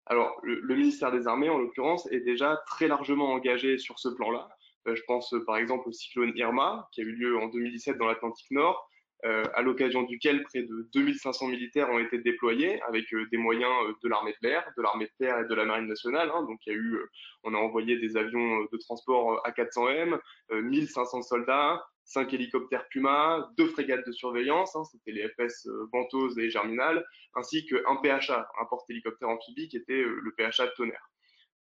Alors, 0.06 0.40
le, 0.44 0.62
le 0.62 0.76
ministère 0.76 1.12
des 1.12 1.28
Armées, 1.28 1.50
en 1.50 1.58
l'occurrence, 1.58 2.10
est 2.12 2.22
déjà 2.22 2.62
très 2.68 2.88
largement 2.88 3.34
engagé 3.34 3.78
sur 3.78 4.00
ce 4.00 4.08
plan-là. 4.08 4.48
Euh, 4.88 4.96
je 4.96 5.02
pense 5.08 5.34
euh, 5.34 5.44
par 5.46 5.58
exemple 5.58 5.90
au 5.90 5.92
cyclone 5.92 6.32
Irma, 6.36 6.88
qui 6.92 7.02
a 7.02 7.04
eu 7.04 7.12
lieu 7.12 7.38
en 7.38 7.48
2017 7.48 7.98
dans 7.98 8.08
l'Atlantique 8.08 8.52
Nord, 8.52 8.90
euh, 9.24 9.44
à 9.56 9.62
l'occasion 9.62 10.04
duquel 10.04 10.44
près 10.44 10.62
de 10.62 10.90
2500 10.94 11.48
militaires 11.48 11.90
ont 11.90 11.98
été 11.98 12.20
déployés 12.20 12.82
avec 12.84 13.06
des 13.32 13.38
moyens 13.38 13.72
de 14.04 14.10
l'armée 14.10 14.36
de 14.42 14.48
l'air, 14.48 14.70
de 14.78 14.84
l'armée 14.84 15.06
de 15.06 15.26
terre 15.26 15.40
et 15.40 15.46
de 15.46 15.56
la 15.56 15.66
marine 15.66 15.88
nationale. 15.88 16.30
Hein. 16.34 16.44
Donc 16.44 16.60
il 16.68 16.74
y 16.74 16.76
a 16.76 16.78
eu, 16.78 17.00
on 17.44 17.54
a 17.56 17.58
envoyé 17.58 17.98
des 17.98 18.18
avions 18.18 18.68
de 18.72 18.78
transport 18.78 19.42
A400M, 19.48 20.20
1500 20.52 21.24
soldats, 21.24 21.84
5 22.04 22.32
hélicoptères 22.34 22.88
Puma, 22.90 23.50
deux 23.58 23.68
frégates 23.68 24.06
de 24.06 24.12
surveillance, 24.12 24.76
hein, 24.76 24.84
c'était 24.84 25.12
les 25.12 25.28
FS 25.30 25.68
Ventose 25.92 26.38
et 26.38 26.52
Germinal, 26.52 27.04
ainsi 27.34 27.66
qu'un 27.66 27.96
PHA, 27.96 28.48
un 28.62 28.66
porte-hélicoptère 28.66 29.30
amphibie 29.30 29.70
qui 29.70 29.78
était 29.78 30.04
le 30.04 30.32
PHA 30.38 30.68
Tonnerre. 30.76 31.10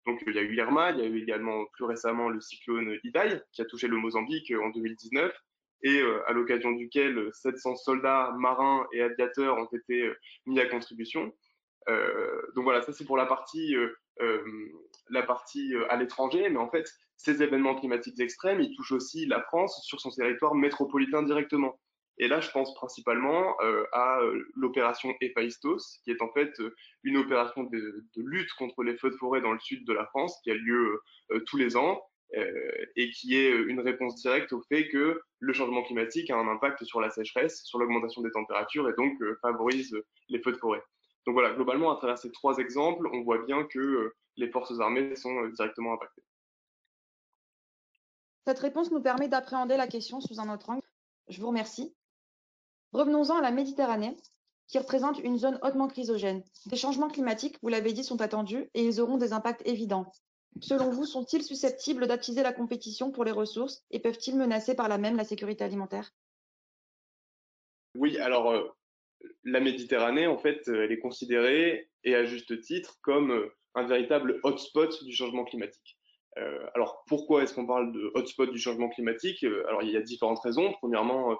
Donc 0.07 0.23
il 0.27 0.35
y 0.35 0.39
a 0.39 0.43
eu 0.43 0.55
Irma, 0.55 0.91
il 0.91 0.99
y 0.99 1.03
a 1.03 1.07
eu 1.07 1.23
également 1.23 1.65
plus 1.73 1.85
récemment 1.85 2.29
le 2.29 2.41
cyclone 2.41 2.99
Idai 3.05 3.41
qui 3.53 3.63
a 3.63 3.65
touché 3.65 3.89
le 3.89 3.97
Mozambique 3.97 4.51
euh, 4.51 4.63
en 4.63 4.71
2019 4.71 5.33
et 5.83 6.01
euh, 6.01 6.23
à 6.27 6.33
l'occasion 6.33 6.73
duquel 6.73 7.31
700 7.33 7.77
soldats 7.77 8.33
marins 8.39 8.87
et 8.93 9.03
aviateurs 9.03 9.57
ont 9.57 9.69
été 9.73 10.03
euh, 10.03 10.15
mis 10.47 10.61
à 10.61 10.67
contribution. 10.67 11.33
donc 12.55 12.65
voilà, 12.65 12.83
ça 12.83 12.93
c'est 12.93 13.05
pour 13.05 13.19
la 13.19 13.27
partie, 13.27 13.77
la 15.11 15.23
partie 15.23 15.75
à 15.91 15.97
l'étranger, 15.97 16.49
mais 16.49 16.59
en 16.59 16.71
fait 16.71 16.87
ces 17.17 17.43
événements 17.43 17.75
climatiques 17.75 18.21
extrêmes, 18.21 18.61
ils 18.61 18.75
touchent 18.75 18.93
aussi 18.93 19.27
la 19.27 19.43
France 19.43 19.83
sur 19.85 20.01
son 20.01 20.11
territoire 20.11 20.55
métropolitain 20.55 21.23
directement. 21.23 21.79
Et 22.19 22.29
là, 22.29 22.41
je 22.41 22.51
pense 22.51 22.75
principalement 22.75 23.57
euh, 23.61 23.85
à 23.93 24.21
euh, 24.21 24.45
l'opération 24.55 25.15
Héphaïstos, 25.21 25.99
qui 26.05 26.13
est 26.13 26.23
en 26.23 26.31
fait 26.33 26.59
euh, 26.61 26.75
une 27.03 27.17
opération 27.17 27.65
de, 27.65 28.05
de, 28.17 28.23
lutte 28.23 28.53
contre 28.53 28.85
les 28.85 28.97
feux 28.97 29.11
de 29.11 29.17
forêt 29.17 29.41
dans 29.41 29.53
le 29.53 29.59
sud 29.59 29.85
de 29.85 29.93
la 29.93 30.07
France, 30.07 30.39
qui 30.43 30.51
a 30.51 30.55
lieu 30.55 31.01
tous 31.47 31.57
les 31.57 31.77
ans, 31.77 32.03
et 32.97 33.11
qui 33.11 33.37
est 33.37 33.51
une 33.51 33.81
réponse 33.81 34.17
directe 34.17 34.53
au 34.53 34.61
fait 34.63 34.89
que 34.89 35.21
le 35.39 35.53
changement 35.53 35.83
climatique 35.85 36.31
a 36.31 36.37
un 36.37 36.49
impact 36.49 36.83
sur 36.85 37.01
la 37.01 37.11
sécheresse, 37.11 37.63
sur 37.65 37.79
l'augmentation 37.79 38.23
des 38.23 38.31
températures, 38.33 38.89
et 38.89 38.93
donc 38.95 39.17
favorise 39.41 39.97
les 40.29 40.41
feux 40.41 40.53
de 40.53 40.57
forêt. 40.57 40.83
Donc 41.27 41.35
voilà, 41.35 41.55
globalement, 41.55 41.93
à 41.93 41.97
travers 41.97 42.19
ces 42.19 42.33
trois 42.33 42.59
exemples, 42.59 43.09
on 43.13 43.23
voit 43.23 43.45
bien 43.45 43.65
que 43.65 44.13
les 44.37 44.51
forces 44.51 44.81
armées 44.81 45.15
sont 45.15 45.47
directement 45.49 45.95
impactées. 45.95 46.25
Cette 48.47 48.59
réponse 48.59 48.91
nous 48.91 49.01
permet 49.01 49.29
d'appréhender 49.29 49.77
la 49.77 49.87
question 49.87 50.21
sous 50.21 50.41
un 50.41 50.53
autre 50.53 50.71
angle. 50.71 50.83
Je 51.29 51.41
vous 51.41 51.49
remercie. 51.49 51.95
Revenons-en 52.95 53.39
à 53.39 53.43
la 53.43 53.51
Méditerranée, 53.51 54.17
qui 54.69 54.79
représente 54.79 55.19
une 55.19 55.37
zone 55.37 55.59
hautement 55.63 55.89
chrysogène. 55.89 56.45
Des 56.67 56.77
changements 56.77 57.09
climatiques, 57.09 57.59
vous 57.61 57.69
l'avez 57.69 57.93
dit, 57.93 58.05
sont 58.05 58.21
attendus 58.21 58.71
et 58.73 58.85
ils 58.85 59.01
auront 59.01 59.19
des 59.19 59.33
impacts 59.33 59.67
évidents. 59.67 60.13
Selon 60.61 60.91
vous, 60.91 61.05
sont-ils 61.05 61.43
susceptibles 61.43 62.07
d'attiser 62.07 62.45
la 62.45 62.53
compétition 62.53 63.11
pour 63.11 63.25
les 63.25 63.33
ressources 63.33 63.83
et 63.91 63.99
peuvent-ils 63.99 64.37
menacer 64.37 64.77
par 64.77 64.89
là 64.89 64.97
même 64.97 65.17
la 65.17 65.25
sécurité 65.25 65.65
alimentaire? 65.65 66.13
Oui, 67.97 68.17
alors 68.19 68.53
euh, 68.53 68.63
la 69.43 69.59
Méditerranée, 69.59 70.29
en 70.29 70.39
fait, 70.39 70.69
elle 70.69 70.93
est 70.93 71.01
considérée, 71.01 71.91
et 72.05 72.15
à 72.15 72.25
juste 72.25 72.61
titre, 72.61 72.99
comme 73.03 73.33
euh, 73.33 73.53
un 73.75 73.89
véritable 73.89 74.39
hotspot 74.45 75.03
du 75.03 75.13
changement 75.13 75.45
climatique. 75.45 75.99
Euh, 76.39 76.65
alors 76.75 77.03
pourquoi 77.09 77.43
est-ce 77.43 77.55
qu'on 77.55 77.67
parle 77.67 77.93
de 77.93 78.13
hotspot 78.15 78.47
du 78.47 78.59
changement 78.59 78.89
climatique? 78.89 79.43
Alors 79.69 79.83
il 79.83 79.91
y 79.91 79.97
a 79.97 80.01
différentes 80.01 80.41
raisons. 80.41 80.73
Premièrement, 80.81 81.37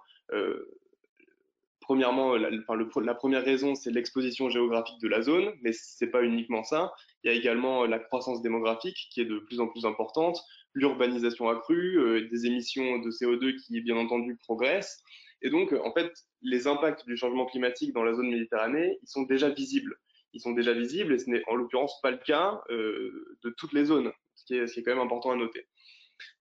Premièrement, 1.85 2.35
la, 2.37 2.49
la 2.51 3.15
première 3.15 3.45
raison, 3.45 3.75
c'est 3.75 3.91
l'exposition 3.91 4.49
géographique 4.49 4.99
de 5.03 5.09
la 5.09 5.21
zone, 5.21 5.53
mais 5.61 5.73
c'est 5.73 6.07
pas 6.07 6.23
uniquement 6.23 6.65
ça. 6.65 6.95
Il 7.23 7.31
y 7.31 7.35
a 7.35 7.37
également 7.37 7.85
la 7.85 7.99
croissance 7.99 8.41
démographique 8.41 8.97
qui 9.11 9.21
est 9.21 9.27
de 9.27 9.39
plus 9.39 9.61
en 9.61 9.69
plus 9.69 9.85
importante, 9.85 10.41
l'urbanisation 10.73 11.49
accrue, 11.51 11.99
euh, 11.99 12.29
des 12.31 12.47
émissions 12.47 12.99
de 13.01 13.11
CO2 13.11 13.57
qui, 13.57 13.83
bien 13.83 13.99
entendu, 13.99 14.37
progressent. 14.37 15.03
Et 15.43 15.51
donc, 15.51 15.75
en 15.75 15.93
fait, 15.93 16.11
les 16.41 16.67
impacts 16.67 17.05
du 17.05 17.19
changement 17.19 17.45
climatique 17.45 17.93
dans 17.93 18.03
la 18.03 18.15
zone 18.15 18.31
Méditerranée, 18.31 18.99
ils 19.03 19.09
sont 19.09 19.25
déjà 19.25 19.51
visibles. 19.51 19.95
Ils 20.33 20.41
sont 20.41 20.53
déjà 20.53 20.73
visibles 20.73 21.13
et 21.13 21.19
ce 21.19 21.29
n'est 21.29 21.43
en 21.49 21.55
l'occurrence 21.55 22.01
pas 22.01 22.11
le 22.11 22.17
cas 22.17 22.63
euh, 22.71 23.37
de 23.45 23.51
toutes 23.51 23.75
les 23.75 23.85
zones, 23.85 24.11
ce 24.37 24.45
qui, 24.47 24.55
est, 24.55 24.83
quand 24.83 24.93
même 24.93 25.05
important 25.05 25.33
à 25.33 25.37
noter. 25.37 25.67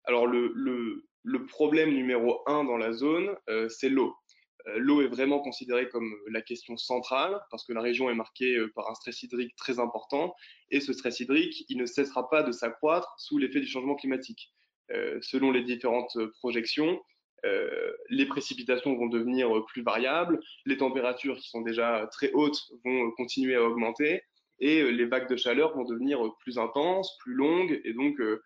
Alors, 0.06 0.26
le, 0.26 1.04
problème 1.48 1.94
numéro 1.94 2.42
un 2.48 2.64
dans 2.64 2.78
la 2.78 2.94
zone, 2.94 3.36
euh, 3.50 3.68
c'est 3.68 3.90
l'eau. 3.90 4.16
Euh, 4.68 4.78
l'eau 4.78 5.02
est 5.02 5.08
vraiment 5.08 5.40
considérée 5.40 5.90
comme 5.90 6.16
la 6.30 6.42
question 6.42 6.78
centrale 6.78 7.42
parce 7.52 7.66
que 7.66 7.74
la 7.74 7.82
région 7.82 8.10
est 8.10 8.16
marquée 8.16 8.56
euh, 8.56 8.72
par 8.74 8.90
un 8.90 8.96
stress 8.96 9.24
hydrique 9.24 9.56
très 9.56 9.80
important 9.80 10.34
et 10.72 10.80
ce 10.80 10.94
stress 10.94 11.20
hydrique, 11.20 11.66
ne 11.70 11.86
cessera 11.86 12.30
pas 12.30 12.44
de 12.44 12.52
s'accroître 12.52 13.14
sous 13.18 13.38
l'effet 13.38 13.60
du 13.60 13.68
changement 13.68 13.96
climatique. 13.96 14.52
Euh, 14.92 15.18
selon 15.22 15.52
les 15.52 15.64
différentes 15.64 16.18
projections, 16.40 17.02
euh, 17.46 17.94
les 18.10 18.26
précipitations 18.26 18.96
vont 18.96 19.08
devenir 19.08 19.50
plus 19.66 19.84
variables, 19.84 20.40
les 20.66 20.78
températures 20.78 21.38
qui 21.38 21.50
sont 21.50 21.62
déjà 21.62 22.08
très 22.12 22.32
hautes 22.32 22.62
vont 22.86 23.12
continuer 23.12 23.56
à 23.56 23.64
augmenter 23.64 24.22
et 24.60 24.92
les 24.92 25.06
vagues 25.06 25.30
de 25.30 25.36
chaleur 25.36 25.76
vont 25.76 25.84
devenir 25.84 26.22
plus 26.40 26.58
intenses, 26.58 27.18
plus 27.20 27.34
longues 27.34 27.82
et 27.84 27.94
donc, 27.94 28.18
euh, 28.22 28.42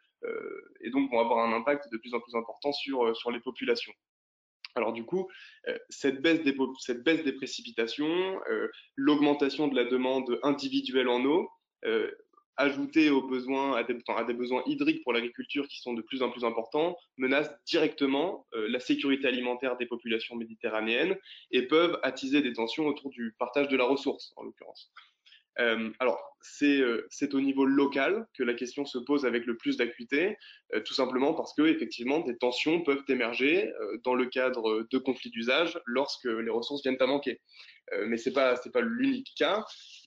vont 1.12 1.20
avoir 1.20 1.48
un 1.48 1.54
impact 1.54 1.92
de 1.92 1.98
plus 1.98 2.14
en 2.16 2.20
plus 2.20 2.36
important 2.36 2.72
sur 2.72 3.32
les 3.32 3.40
populations. 3.40 3.94
Alors 4.78 4.94
du 4.94 5.04
coup, 5.04 5.28
euh, 5.68 5.78
cette, 5.90 6.22
baisse 6.22 6.44
des, 6.44 7.34
précipitations, 7.34 8.40
euh, 8.50 8.70
l'augmentation 8.96 9.68
de 9.68 9.76
la 9.76 9.86
demande 9.86 10.40
individuelle 10.44 11.10
en 11.10 11.26
eau, 11.26 11.50
euh, 11.86 12.12
ajoutée 12.58 13.10
à 13.10 13.84
des 14.24 14.34
besoins 14.34 14.64
hydriques 14.66 15.04
pour 15.04 15.14
l'agriculture 15.14 15.68
qui 15.68 15.80
sont 15.80 15.94
de 15.94 16.02
plus 16.02 16.24
en 16.24 16.32
plus 16.32 16.44
importants, 16.44 16.96
menacent 17.18 17.54
directement 17.68 18.48
la 18.52 18.80
sécurité 18.80 19.28
alimentaire 19.28 19.78
des 19.78 19.86
populations 19.86 20.36
méditerranéennes 20.36 21.16
et 21.52 21.68
peuvent 21.68 22.00
attiser 22.02 22.42
des 22.42 22.54
tensions 22.54 22.88
autour 22.88 23.12
du 23.12 23.36
partage 23.38 23.68
de 23.68 23.78
la 23.78 23.84
ressource, 23.84 24.34
en 24.38 24.44
l'occurrence. 24.44 24.92
Euh, 25.60 25.92
alors, 26.00 26.20
euh, 26.62 27.08
c'est 27.10 27.34
au 27.34 27.42
niveau 27.42 27.66
local 27.66 28.28
que 28.34 28.44
la 28.44 28.54
question 28.54 28.86
se 28.86 28.98
pose 28.98 29.26
avec 29.26 29.46
le 29.46 29.58
plus 29.58 29.78
d'acuité, 29.78 30.38
euh, 30.74 30.82
tout 30.82 30.94
simplement 30.94 31.34
parce 31.34 31.54
que 31.54 31.64
effectivement 31.64 32.20
des 32.20 32.38
tensions 32.38 32.82
peuvent 32.84 33.04
émerger 33.08 33.72
dans 34.04 34.14
le 34.14 34.28
cadre 34.28 34.88
de 34.90 34.98
conflits 34.98 35.32
d'usage 35.32 35.80
lorsque 35.86 36.26
les 36.26 36.50
ressources 36.50 36.84
viennent 36.84 37.02
à 37.02 37.08
manquer. 37.08 37.42
mais 38.08 38.18
c'est 38.18 38.34
pas 38.34 38.56
c'est 38.58 38.72
pas 38.72 38.82
l'unique 38.82 39.34
cas. 39.38 39.66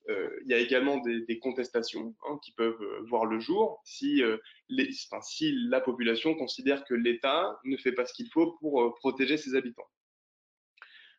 Il 0.09 0.47
y 0.47 0.55
a 0.55 0.59
également 0.59 0.99
des, 0.99 1.23
des 1.23 1.39
contestations 1.39 2.15
hein, 2.29 2.39
qui 2.45 2.53
peuvent 2.53 2.83
voir 3.09 3.27
le 3.27 3.39
jour 3.41 3.81
si, 3.85 4.23
les, 4.69 4.91
enfin, 5.11 5.21
si 5.23 5.53
la 5.69 5.81
population 5.81 6.35
considère 6.35 6.85
que 6.85 6.95
l'État 6.95 7.59
ne 7.65 7.77
fait 7.77 7.93
pas 7.93 8.07
ce 8.07 8.15
qu'il 8.15 8.29
faut 8.31 8.53
pour 8.61 8.95
protéger 8.97 9.37
ses 9.37 9.55
habitants. 9.55 9.89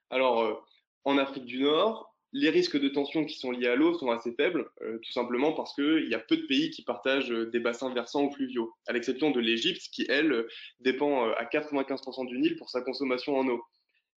Alors, 0.10 0.68
en 1.04 1.18
Afrique 1.18 1.46
du 1.46 1.62
Nord, 1.62 2.11
les 2.34 2.50
risques 2.50 2.80
de 2.80 2.88
tension 2.88 3.26
qui 3.26 3.38
sont 3.38 3.52
liés 3.52 3.68
à 3.68 3.76
l'eau 3.76 3.94
sont 3.94 4.10
assez 4.10 4.32
faibles, 4.34 4.70
euh, 4.82 4.98
tout 5.00 5.12
simplement 5.12 5.52
parce 5.52 5.74
qu'il 5.74 6.08
y 6.08 6.16
a 6.16 6.20
peu 6.20 6.38
de 6.38 6.46
pays 6.46 6.70
qui 6.70 6.84
partagent 6.84 7.32
euh, 7.32 7.50
des 7.50 7.60
bassins 7.60 7.94
versants 7.94 8.26
ou 8.26 8.32
fluviaux, 8.32 8.74
à 8.88 8.94
l'exception 8.94 9.32
de 9.32 9.40
l'Égypte, 9.40 9.90
qui, 9.92 10.06
elle, 10.08 10.32
euh, 10.32 10.48
dépend 10.80 11.30
à 11.32 11.44
95% 11.44 12.28
du 12.28 12.40
Nil 12.40 12.56
pour 12.56 12.70
sa 12.70 12.82
consommation 12.82 13.38
en 13.38 13.48
eau. 13.48 13.62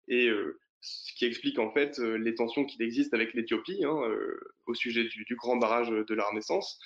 Et 0.09 0.29
ce 0.81 1.13
qui 1.13 1.23
explique 1.23 1.59
en 1.59 1.71
fait 1.71 1.97
les 1.97 2.35
tensions 2.35 2.65
qui 2.65 2.83
existent 2.83 3.15
avec 3.15 3.33
l'Éthiopie 3.33 3.85
hein, 3.85 4.01
au 4.65 4.73
sujet 4.73 5.05
du, 5.05 5.23
du, 5.23 5.35
grand 5.37 5.55
barrage 5.55 5.87
de 5.87 6.13
la 6.13 6.25
Renaissance. 6.25 6.77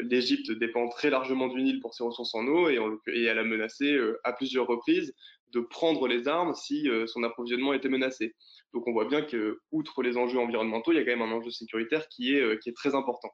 L'Égypte 0.00 0.50
dépend 0.50 0.88
très 0.88 1.10
largement 1.10 1.46
du 1.46 1.62
Nil 1.62 1.78
pour 1.78 1.94
ses 1.94 2.02
ressources 2.02 2.34
en 2.34 2.44
eau 2.48 2.68
et, 2.68 2.80
et 3.12 3.22
elle 3.22 3.38
a 3.38 3.44
menacé 3.44 3.96
à 4.24 4.32
plusieurs 4.32 4.66
reprises 4.66 5.14
de 5.52 5.60
prendre 5.60 6.06
les 6.08 6.28
armes 6.28 6.54
si 6.54 6.88
son 7.06 7.22
approvisionnement 7.22 7.72
était 7.72 7.88
menacé. 7.88 8.34
Donc 8.72 8.86
on 8.86 8.92
voit 8.92 9.06
bien 9.06 9.22
que, 9.22 9.60
outre 9.72 10.02
les 10.02 10.16
enjeux 10.16 10.38
environnementaux, 10.38 10.92
il 10.92 10.96
y 10.96 10.98
a 10.98 11.04
quand 11.04 11.16
même 11.16 11.22
un 11.22 11.32
enjeu 11.32 11.50
sécuritaire 11.50 12.08
qui 12.08 12.34
est, 12.34 12.40
euh, 12.40 12.58
très 12.74 12.94
important. 12.94 13.30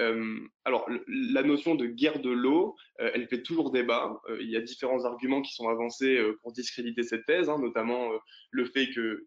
Euh, 0.00 0.38
alors, 0.64 0.88
la 1.06 1.42
notion 1.42 1.74
de 1.74 1.86
guerre 1.86 2.20
de 2.20 2.30
l'eau, 2.30 2.76
euh, 3.00 3.10
elle 3.14 3.26
fait 3.28 3.42
toujours 3.42 3.70
débat. 3.70 4.20
Euh, 4.28 4.38
il 4.40 4.50
y 4.50 4.56
a 4.56 4.60
différents 4.60 5.04
arguments 5.04 5.42
qui 5.42 5.52
sont 5.52 5.68
avancés 5.68 6.16
euh, 6.16 6.38
pour 6.42 6.52
discréditer 6.52 7.02
cette 7.02 7.26
thèse, 7.26 7.48
hein, 7.48 7.58
notamment 7.58 8.10
le 8.50 8.64
fait 8.64 8.88
que, 8.90 9.26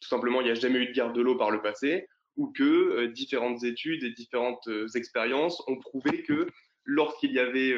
tout 0.00 0.08
simplement, 0.08 0.40
il 0.40 0.44
n'y 0.44 0.50
a 0.50 0.54
jamais 0.54 0.78
eu 0.78 0.86
de 0.86 0.92
guerre 0.92 1.12
de 1.12 1.20
l'eau 1.20 1.36
par 1.36 1.50
le 1.50 1.60
passé, 1.60 2.06
ou 2.36 2.52
que 2.52 3.06
différentes 3.06 3.64
études 3.64 4.04
et 4.04 4.10
différentes 4.10 4.68
expériences 4.94 5.60
ont 5.66 5.76
prouvé 5.76 6.22
que 6.22 6.46
lorsqu'il 6.88 7.32
y 7.32 7.38
avait, 7.38 7.74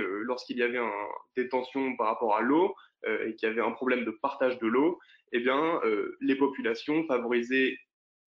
un, 0.79 0.93
des 1.37 1.49
tensions 1.49 1.97
par 1.97 2.07
rapport 2.07 2.37
à 2.37 2.41
l'eau 2.41 2.75
et 3.07 3.35
qu'il 3.35 3.49
y 3.49 3.53
avait 3.53 3.63
un 3.63 3.73
problème 3.73 4.05
de 4.05 4.11
partage 4.11 4.59
de 4.59 4.67
l'eau, 4.67 4.99
eh 5.33 5.47
euh, 5.49 6.17
les 6.21 6.37
populations 6.37 7.05
favorisaient 7.07 7.77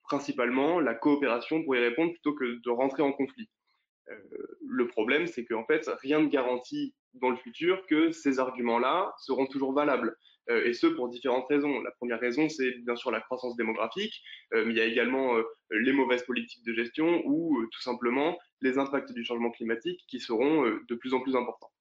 principalement 0.03 0.79
la 0.79 0.93
coopération 0.93 1.63
pour 1.63 1.75
y 1.75 1.79
répondre 1.79 2.11
plutôt 2.11 2.33
que 2.33 2.61
de 2.63 2.69
rentrer 2.69 3.03
en 3.03 3.11
conflit. 3.11 3.49
Euh, 4.09 4.15
le 4.67 4.87
problème, 4.87 5.27
c'est 5.27 5.45
qu'en 5.45 5.65
fait, 5.65 5.89
rien 6.01 6.19
ne 6.19 6.27
garantit 6.27 6.93
dans 7.13 7.29
le 7.29 7.37
futur 7.37 7.85
que 7.87 8.11
ces 8.11 8.39
arguments-là 8.39 9.13
seront 9.19 9.45
toujours 9.47 9.73
valables. 9.73 10.15
Euh, 10.49 10.65
et 10.65 10.73
ce, 10.73 10.87
pour 10.87 11.09
différentes 11.09 11.47
raisons. 11.47 11.81
La 11.81 11.91
première 11.91 12.19
raison, 12.19 12.49
c'est 12.49 12.71
bien 12.79 12.95
sûr 12.95 13.11
la 13.11 13.21
croissance 13.21 13.55
démographique, 13.55 14.21
euh, 14.53 14.65
mais 14.65 14.73
il 14.73 14.77
y 14.77 14.81
a 14.81 14.85
également 14.85 15.37
euh, 15.37 15.43
les 15.71 15.93
mauvaises 15.93 16.23
politiques 16.23 16.65
de 16.65 16.73
gestion 16.73 17.21
ou 17.25 17.65
tout 17.71 17.81
simplement 17.81 18.37
les 18.61 18.77
impacts 18.77 19.11
du 19.13 19.23
changement 19.23 19.51
climatique 19.51 20.01
qui 20.07 20.19
seront 20.19 20.63
de 20.63 20.95
plus 20.95 21.13
en 21.13 21.21
plus 21.21 21.35
importants. 21.35 21.71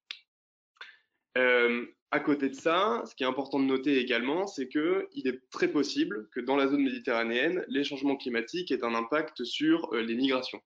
À 2.14 2.20
côté 2.20 2.50
de 2.50 2.54
ça, 2.54 3.02
ce 3.06 3.14
qui 3.14 3.22
est 3.22 3.26
important 3.26 3.58
de 3.58 3.64
noter 3.64 3.98
également, 3.98 4.46
c'est 4.46 4.68
qu'il 4.68 5.26
est 5.26 5.40
très 5.50 5.68
possible 5.68 6.28
que 6.34 6.40
dans 6.40 6.56
la 6.56 6.68
zone 6.68 6.82
méditerranéenne, 6.82 7.64
les 7.68 7.84
changements 7.84 8.16
climatiques 8.16 8.70
aient 8.70 8.84
un 8.84 8.94
impact 8.94 9.42
sur 9.44 9.94
les 9.94 10.14
migrations. 10.14 10.60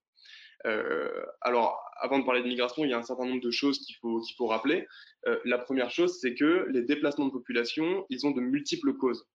Euh, 0.66 1.24
alors, 1.40 1.80
avant 2.00 2.18
de 2.18 2.24
parler 2.24 2.42
de 2.42 2.48
migration, 2.48 2.84
il 2.84 2.90
y 2.90 2.94
a 2.94 2.98
un 2.98 3.02
certain 3.02 3.24
nombre 3.24 3.40
de 3.40 3.50
choses 3.50 3.78
qu'il 3.80 3.96
faut, 3.96 4.20
qu'il 4.20 4.34
faut 4.36 4.46
rappeler. 4.46 4.86
Euh, 5.26 5.38
la 5.44 5.58
première 5.58 5.90
chose, 5.90 6.18
c'est 6.20 6.34
que 6.34 6.66
les 6.70 6.82
déplacements 6.82 7.26
de 7.26 7.32
population, 7.32 8.04
ils 8.10 8.26
ont 8.26 8.32
de 8.32 8.40
multiples 8.40 8.94
causes. 8.94 9.26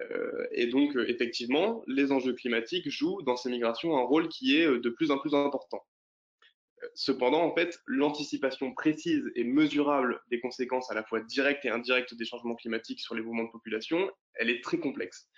Euh, 0.00 0.46
et 0.52 0.66
donc, 0.66 0.96
effectivement, 1.06 1.82
les 1.86 2.10
enjeux 2.10 2.32
climatiques 2.32 2.88
jouent 2.90 3.22
dans 3.22 3.36
ces 3.36 3.50
migrations 3.50 3.96
un 3.96 4.02
rôle 4.02 4.28
qui 4.28 4.56
est 4.56 4.66
de 4.66 4.90
plus 4.90 5.10
en 5.10 5.18
plus 5.18 5.34
important. 5.34 5.84
Cependant, 6.94 7.42
en 7.42 7.54
fait, 7.54 7.78
l'anticipation 7.86 8.72
précise 8.72 9.30
et 9.34 9.44
mesurable 9.44 10.20
des 10.30 10.40
conséquences 10.40 10.90
à 10.90 10.94
la 10.94 11.04
fois 11.04 11.20
directes 11.20 11.64
et 11.66 11.68
indirectes 11.68 12.14
des 12.14 12.24
changements 12.24 12.54
climatiques 12.54 13.00
sur 13.00 13.14
les 13.14 13.20
mouvements 13.20 13.44
de 13.44 13.50
population, 13.50 14.10
elle 14.34 14.48
est 14.48 14.64
très 14.64 14.78
complexe. 14.78 15.28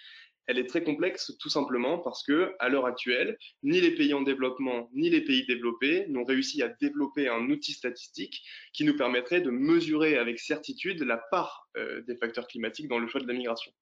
Elle 0.47 0.59
est 0.59 0.67
très 0.67 0.83
complexe 0.83 1.33
tout 1.39 1.49
simplement 1.49 1.99
parce 1.99 2.23
que, 2.23 2.55
à 2.59 2.69
l'heure 2.69 2.87
actuelle, 2.87 3.39
ni 3.63 3.81
les 3.81 3.95
pays 3.95 4.13
en 4.15 4.23
développement 4.23 4.91
ni 4.93 5.11
les 5.11 5.21
pays 5.21 5.47
développés 5.47 6.07
n'ont 6.09 6.25
réussi 6.25 6.63
à 6.63 6.69
développer 6.69 7.29
un 7.29 7.49
outil 7.51 7.73
statistique 7.73 8.43
qui 8.73 8.85
nous 8.85 8.97
permettrait 8.97 9.41
de 9.41 9.51
mesurer 9.51 10.17
avec 10.17 10.41
certitude 10.41 11.03
la 11.03 11.19
part 11.19 11.69
euh, 11.77 12.03
des 12.03 12.17
facteurs 12.17 12.47
climatiques 12.47 12.89
dans 12.89 12.99
le 12.99 13.07
choix 13.07 13.21
de 13.21 13.29
la 13.29 13.35
migration. 13.35 13.73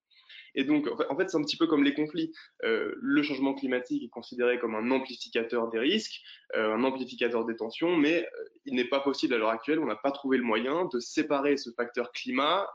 Et 0.54 0.64
donc, 0.64 0.88
en 1.08 1.16
fait, 1.16 1.30
c'est 1.30 1.36
un 1.36 1.42
petit 1.42 1.56
peu 1.56 1.66
comme 1.66 1.84
les 1.84 1.94
conflits. 1.94 2.32
Euh, 2.64 2.94
le 3.00 3.22
changement 3.22 3.54
climatique 3.54 4.02
est 4.02 4.08
considéré 4.08 4.58
comme 4.58 4.74
un 4.74 4.90
amplificateur 4.90 5.68
des 5.68 5.78
risques, 5.78 6.20
euh, 6.56 6.74
un 6.74 6.84
amplificateur 6.84 7.44
des 7.44 7.56
tensions, 7.56 7.96
mais 7.96 8.24
euh, 8.24 8.44
il 8.64 8.74
n'est 8.74 8.88
pas 8.88 9.00
possible 9.00 9.34
à 9.34 9.38
l'heure 9.38 9.50
actuelle, 9.50 9.78
on 9.78 9.86
n'a 9.86 9.96
pas 9.96 10.10
trouvé 10.10 10.36
le 10.38 10.42
moyen 10.42 10.86
de 10.92 10.98
séparer 10.98 11.56
ce 11.56 11.70
facteur 11.70 12.12
climat 12.12 12.68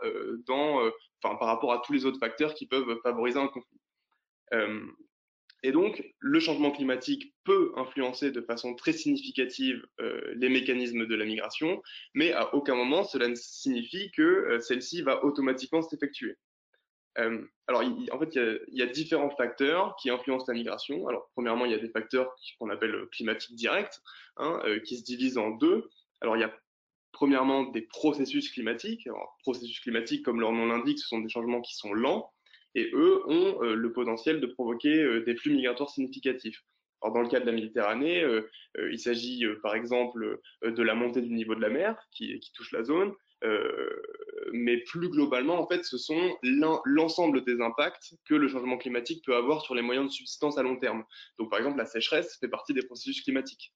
dans, 0.47 0.89
par 1.21 1.39
rapport 1.39 1.73
à 1.73 1.81
tous 1.85 1.93
les 1.93 2.05
autres 2.05 2.19
facteurs 2.19 2.53
qui 2.53 2.65
peuvent 2.65 2.99
favoriser 3.03 3.39
un 3.39 3.47
conflit. 3.47 3.79
Et 5.63 5.71
donc, 5.71 6.03
le 6.19 6.39
changement 6.39 6.71
climatique 6.71 7.33
peut 7.43 7.71
influencer 7.75 8.31
de 8.31 8.41
façon 8.41 8.75
très 8.75 8.93
significative 8.93 9.85
les 10.35 10.49
mécanismes 10.49 11.05
de 11.05 11.15
la 11.15 11.25
migration, 11.25 11.81
mais 12.13 12.31
à 12.31 12.53
aucun 12.53 12.75
moment 12.75 13.03
cela 13.03 13.27
ne 13.27 13.35
signifie 13.35 14.11
que 14.11 14.59
celle-ci 14.61 15.01
va 15.01 15.23
automatiquement 15.23 15.81
s'effectuer. 15.81 16.35
Euh, 17.17 17.41
alors, 17.67 17.81
en 18.11 18.19
fait, 18.19 18.35
il 18.35 18.77
y, 18.77 18.81
a, 18.81 18.85
différents 18.87 19.29
facteurs 19.29 19.95
qui 20.01 20.09
influencent 20.09 20.45
la 20.47 20.53
migration. 20.53 21.07
Alors, 21.07 21.29
premièrement, 21.33 21.65
il 21.65 21.71
y 21.71 21.75
a 21.75 21.79
des 21.79 21.89
facteurs 21.89 22.35
qu'on 22.59 22.69
appelle 22.69 23.07
climatiques 23.11 23.55
directs, 23.55 23.95
hein, 24.37 24.59
euh, 24.65 24.79
qui 24.79 24.97
se 24.97 25.03
divisent 25.03 25.37
en 25.37 25.51
deux. 25.51 25.89
Alors, 26.21 26.35
il 26.35 26.41
y 26.41 26.43
a 26.43 26.53
premièrement 27.11 27.63
des 27.63 27.81
processus 27.81 28.51
climatiques. 28.51 29.07
Alors, 29.07 29.37
processus 29.41 29.79
climatiques, 29.79 30.23
comme 30.23 30.39
leur 30.39 30.51
nom 30.51 30.65
l'indique, 30.65 30.99
ce 30.99 31.07
sont 31.07 31.19
des 31.19 31.29
changements 31.29 31.61
qui 31.61 31.75
sont 31.75 31.93
lents 31.93 32.31
et 32.75 32.91
eux 32.93 33.21
ont 33.27 33.63
euh, 33.63 33.73
le 33.73 33.93
potentiel 33.93 34.41
de 34.41 34.47
provoquer 34.47 35.01
euh, 35.01 35.23
des 35.23 35.35
flux 35.35 35.53
migratoires 35.53 35.89
significatifs. 35.89 36.61
Alors, 37.01 37.13
dans 37.13 37.21
le 37.21 37.29
cas 37.29 37.39
de 37.39 37.45
la 37.45 37.51
Méditerranée, 37.51 38.21
euh, 38.21 38.49
euh, 38.77 38.91
il 38.91 38.99
s'agit 38.99 39.45
par 39.63 39.75
exemple 39.75 40.39
de 40.63 40.83
la 40.83 40.95
montée 40.95 41.21
du 41.21 41.31
niveau 41.31 41.55
de 41.55 41.61
la 41.61 41.69
mer 41.69 41.95
qui, 42.11 42.39
touche 42.53 42.71
la 42.71 42.83
zone, 42.83 43.13
euh, 43.43 43.89
mais 44.53 44.77
plus 44.83 45.09
globalement, 45.09 45.59
en 45.59 45.67
fait, 45.67 45.83
ce 45.83 45.97
sont 45.97 46.37
l'ensemble 46.85 47.43
des 47.43 47.61
impacts 47.61 48.15
que 48.25 48.35
le 48.35 48.47
changement 48.47 48.77
climatique 48.77 49.23
peut 49.25 49.35
avoir 49.35 49.61
sur 49.61 49.75
les 49.75 49.81
moyens 49.81 50.07
de 50.07 50.11
subsistance 50.11 50.57
à 50.57 50.63
long 50.63 50.77
terme. 50.77 51.03
Donc, 51.39 51.49
par 51.49 51.59
exemple, 51.59 51.77
la 51.77 51.85
sécheresse 51.85 52.37
fait 52.39 52.47
partie 52.47 52.73
des 52.73 52.83
processus 52.83 53.21
climatiques. 53.21 53.73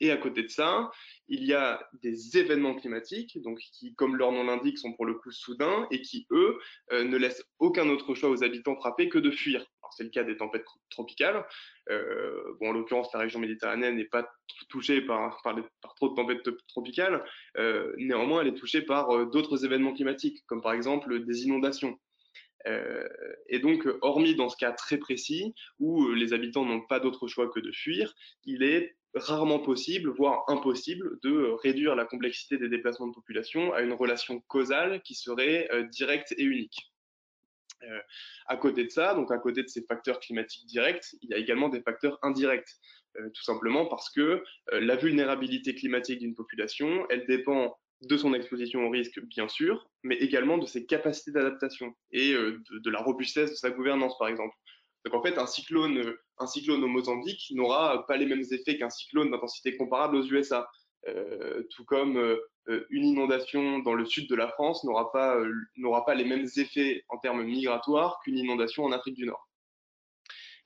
Et 0.00 0.10
à 0.10 0.16
côté 0.16 0.42
de 0.42 0.48
ça, 0.48 0.90
il 1.28 1.44
y 1.44 1.52
a 1.52 1.86
des 2.02 2.38
événements 2.38 2.74
climatiques, 2.74 3.40
donc 3.42 3.58
qui, 3.58 3.94
comme 3.94 4.16
leur 4.16 4.32
nom 4.32 4.44
l'indique, 4.44 4.78
sont 4.78 4.94
pour 4.94 5.04
le 5.04 5.14
coup 5.14 5.30
soudains 5.30 5.86
et 5.90 6.00
qui, 6.00 6.26
eux, 6.30 6.58
euh, 6.92 7.04
ne 7.04 7.16
laissent 7.18 7.44
aucun 7.58 7.88
autre 7.90 8.14
choix 8.14 8.30
aux 8.30 8.42
habitants 8.42 8.76
frappés 8.76 9.10
que 9.10 9.18
de 9.18 9.30
fuir. 9.30 9.66
C'est 9.92 10.04
le 10.04 10.10
cas 10.10 10.24
des 10.24 10.36
tempêtes 10.36 10.64
tropicales. 10.90 11.44
Euh, 11.90 12.54
en 12.60 12.72
l'occurrence, 12.72 13.12
la 13.12 13.20
région 13.20 13.40
méditerranéenne 13.40 13.96
n'est 13.96 14.04
pas 14.04 14.30
touchée 14.68 15.00
par, 15.00 15.42
trop 15.96 16.08
de 16.08 16.14
tempêtes 16.14 16.48
tropicales. 16.68 17.24
Euh, 17.56 17.92
néanmoins, 17.98 18.42
elle 18.42 18.48
est 18.48 18.54
touchée 18.54 18.82
par 18.82 19.10
euh, 19.10 19.26
d'autres 19.26 19.64
événements 19.64 19.94
climatiques, 19.94 20.44
comme 20.46 20.62
par 20.62 20.72
exemple 20.72 21.24
des 21.24 21.44
inondations. 21.44 21.98
Et 23.48 23.58
donc, 23.58 23.88
hormis 24.02 24.34
dans 24.34 24.50
ce 24.50 24.56
cas 24.58 24.72
très 24.72 24.98
précis, 24.98 25.54
où 25.78 26.10
les 26.10 26.34
habitants 26.34 26.66
n'ont 26.66 26.82
pas 26.82 27.00
d'autre 27.00 27.26
choix 27.26 27.48
que 27.48 27.58
de 27.58 27.72
fuir, 27.72 28.12
il 28.44 28.62
est 28.62 28.96
rarement 29.14 29.60
possible, 29.60 30.10
voire 30.10 30.44
impossible, 30.46 31.18
de 31.22 31.56
réduire 31.62 31.96
la 31.96 32.04
complexité 32.04 32.58
des 32.58 32.68
déplacements 32.68 33.06
de 33.06 33.14
population 33.14 33.72
à 33.72 33.80
une 33.80 33.94
relation 33.94 34.40
causale 34.40 35.00
qui 35.00 35.14
serait 35.14 35.70
directe 35.90 36.34
et 36.36 36.44
unique. 36.44 36.89
Euh, 37.84 38.00
à 38.46 38.56
côté 38.56 38.84
de 38.84 38.90
ça, 38.90 39.14
donc 39.14 39.32
à 39.32 39.38
côté 39.38 39.62
de 39.62 39.68
ces 39.68 39.82
facteurs 39.82 40.20
climatiques 40.20 40.66
directs, 40.66 41.14
il 41.22 41.30
y 41.30 41.34
a 41.34 41.38
également 41.38 41.68
des 41.68 41.80
facteurs 41.80 42.18
indirects, 42.22 42.68
euh, 43.16 43.30
tout 43.30 43.42
simplement 43.42 43.86
parce 43.86 44.10
que 44.10 44.42
la 44.72 44.96
vulnérabilité 44.96 45.74
climatique 45.74 46.18
d'une 46.18 46.34
population, 46.34 47.06
elle 47.08 47.26
dépend 47.26 47.78
de 48.02 48.16
son 48.16 48.32
exposition 48.32 48.86
au 48.86 48.90
risque, 48.90 49.20
bien 49.24 49.48
sûr, 49.48 49.88
mais 50.02 50.16
également 50.16 50.58
de 50.58 50.66
ses 50.66 50.86
capacités 50.86 51.32
d'adaptation 51.32 51.94
et 52.12 52.32
euh, 52.32 52.62
de, 52.70 52.90
la 52.90 53.00
robustesse 53.00 53.50
de 53.50 53.56
sa 53.56 53.70
gouvernance, 53.70 54.16
par 54.18 54.28
exemple. 54.28 54.54
Donc 55.04 55.14
en 55.14 55.22
fait, 55.22 55.38
un 55.38 55.46
cyclone, 55.46 56.14
un 56.38 56.46
cyclone 56.46 56.82
au 56.82 56.88
Mozambique 56.88 57.48
n'aura 57.52 58.06
pas 58.06 58.16
les 58.16 58.26
mêmes 58.26 58.44
effets 58.50 58.76
qu'un 58.78 58.90
cyclone 58.90 59.30
d'intensité 59.30 59.76
comparable 59.76 60.16
aux 60.16 60.26
USA. 60.26 60.68
Euh, 61.08 61.62
tout 61.70 61.84
comme 61.84 62.18
euh, 62.18 62.86
une 62.90 63.06
inondation 63.06 63.78
dans 63.78 63.94
le 63.94 64.04
sud 64.04 64.28
de 64.28 64.34
la 64.34 64.48
France 64.48 64.84
n'aura 64.84 65.10
pas, 65.12 65.38
n'aura 65.76 66.04
pas 66.04 66.14
les 66.14 66.24
mêmes 66.24 66.46
effets 66.56 67.04
en 67.08 67.16
termes 67.18 67.42
migratoires 67.42 68.20
qu'une 68.22 68.36
inondation 68.36 68.84
en 68.84 68.92
Afrique 68.92 69.16
du 69.16 69.26
Nord. 69.26 69.50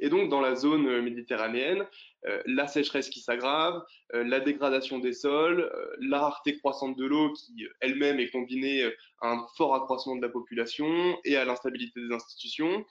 Et 0.00 0.08
donc, 0.08 0.28
dans 0.28 0.40
la 0.40 0.54
zone 0.54 0.86
euh, 0.86 1.02
méditerranéenne, 1.02 1.86
euh, 2.26 2.42
la 2.46 2.66
sécheresse 2.66 3.10
qui 3.10 3.20
s'aggrave, 3.20 3.82
euh, 4.14 4.24
la 4.24 4.40
dégradation 4.40 4.98
des 4.98 5.12
sols, 5.12 5.70
la 6.00 6.20
rareté 6.20 6.58
croissante 6.58 6.96
de 6.96 7.04
l'eau 7.04 7.32
qui 7.32 7.66
elle-même 7.80 8.18
est 8.18 8.30
combinée 8.30 8.84
à 9.20 9.30
un 9.30 9.46
fort 9.56 9.74
accroissement 9.74 10.16
de 10.16 10.22
la 10.22 10.28
population 10.28 11.18
et 11.24 11.36
à 11.36 11.44
l'instabilité 11.44 12.00
des 12.00 12.14
institutions, 12.14 12.84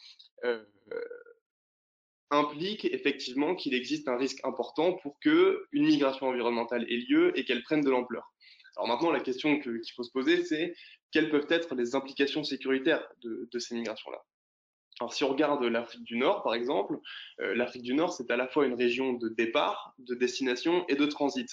implique 2.33 2.85
effectivement 2.85 3.55
qu'il 3.55 3.73
existe 3.73 4.07
un 4.07 4.17
risque 4.17 4.39
important 4.43 4.93
pour 4.93 5.19
que 5.19 5.65
une 5.71 5.85
migration 5.85 6.27
environnementale 6.27 6.83
ait 6.91 7.05
lieu 7.07 7.37
et 7.37 7.45
qu'elle 7.45 7.63
prenne 7.63 7.81
de 7.81 7.89
l'ampleur. 7.89 8.33
Alors 8.75 8.87
maintenant, 8.87 9.11
la 9.11 9.19
question 9.19 9.59
qu'il 9.59 9.81
faut 9.95 10.03
se 10.03 10.11
poser, 10.11 10.43
c'est 10.43 10.73
quelles 11.11 11.29
peuvent 11.29 11.47
être 11.49 11.75
les 11.75 11.95
implications 11.95 12.43
sécuritaires 12.43 13.07
de, 13.21 13.59
ces 13.59 13.75
migrations-là? 13.75 14.19
Alors, 14.99 15.13
si 15.13 15.23
on 15.23 15.29
regarde 15.29 15.63
l'Afrique 15.63 16.03
du 16.03 16.17
Nord, 16.17 16.43
par 16.43 16.53
exemple, 16.53 16.97
euh, 17.39 17.55
l'Afrique 17.55 17.83
du 17.83 17.93
Nord, 17.93 18.13
c'est 18.13 18.29
à 18.31 18.35
la 18.35 18.47
fois 18.47 18.65
une 18.65 18.75
région 18.75 19.13
de 19.13 19.29
départ, 19.29 19.93
de 19.97 20.15
destination 20.15 20.85
et 20.87 20.95
de 20.95 21.05
transit, 21.05 21.49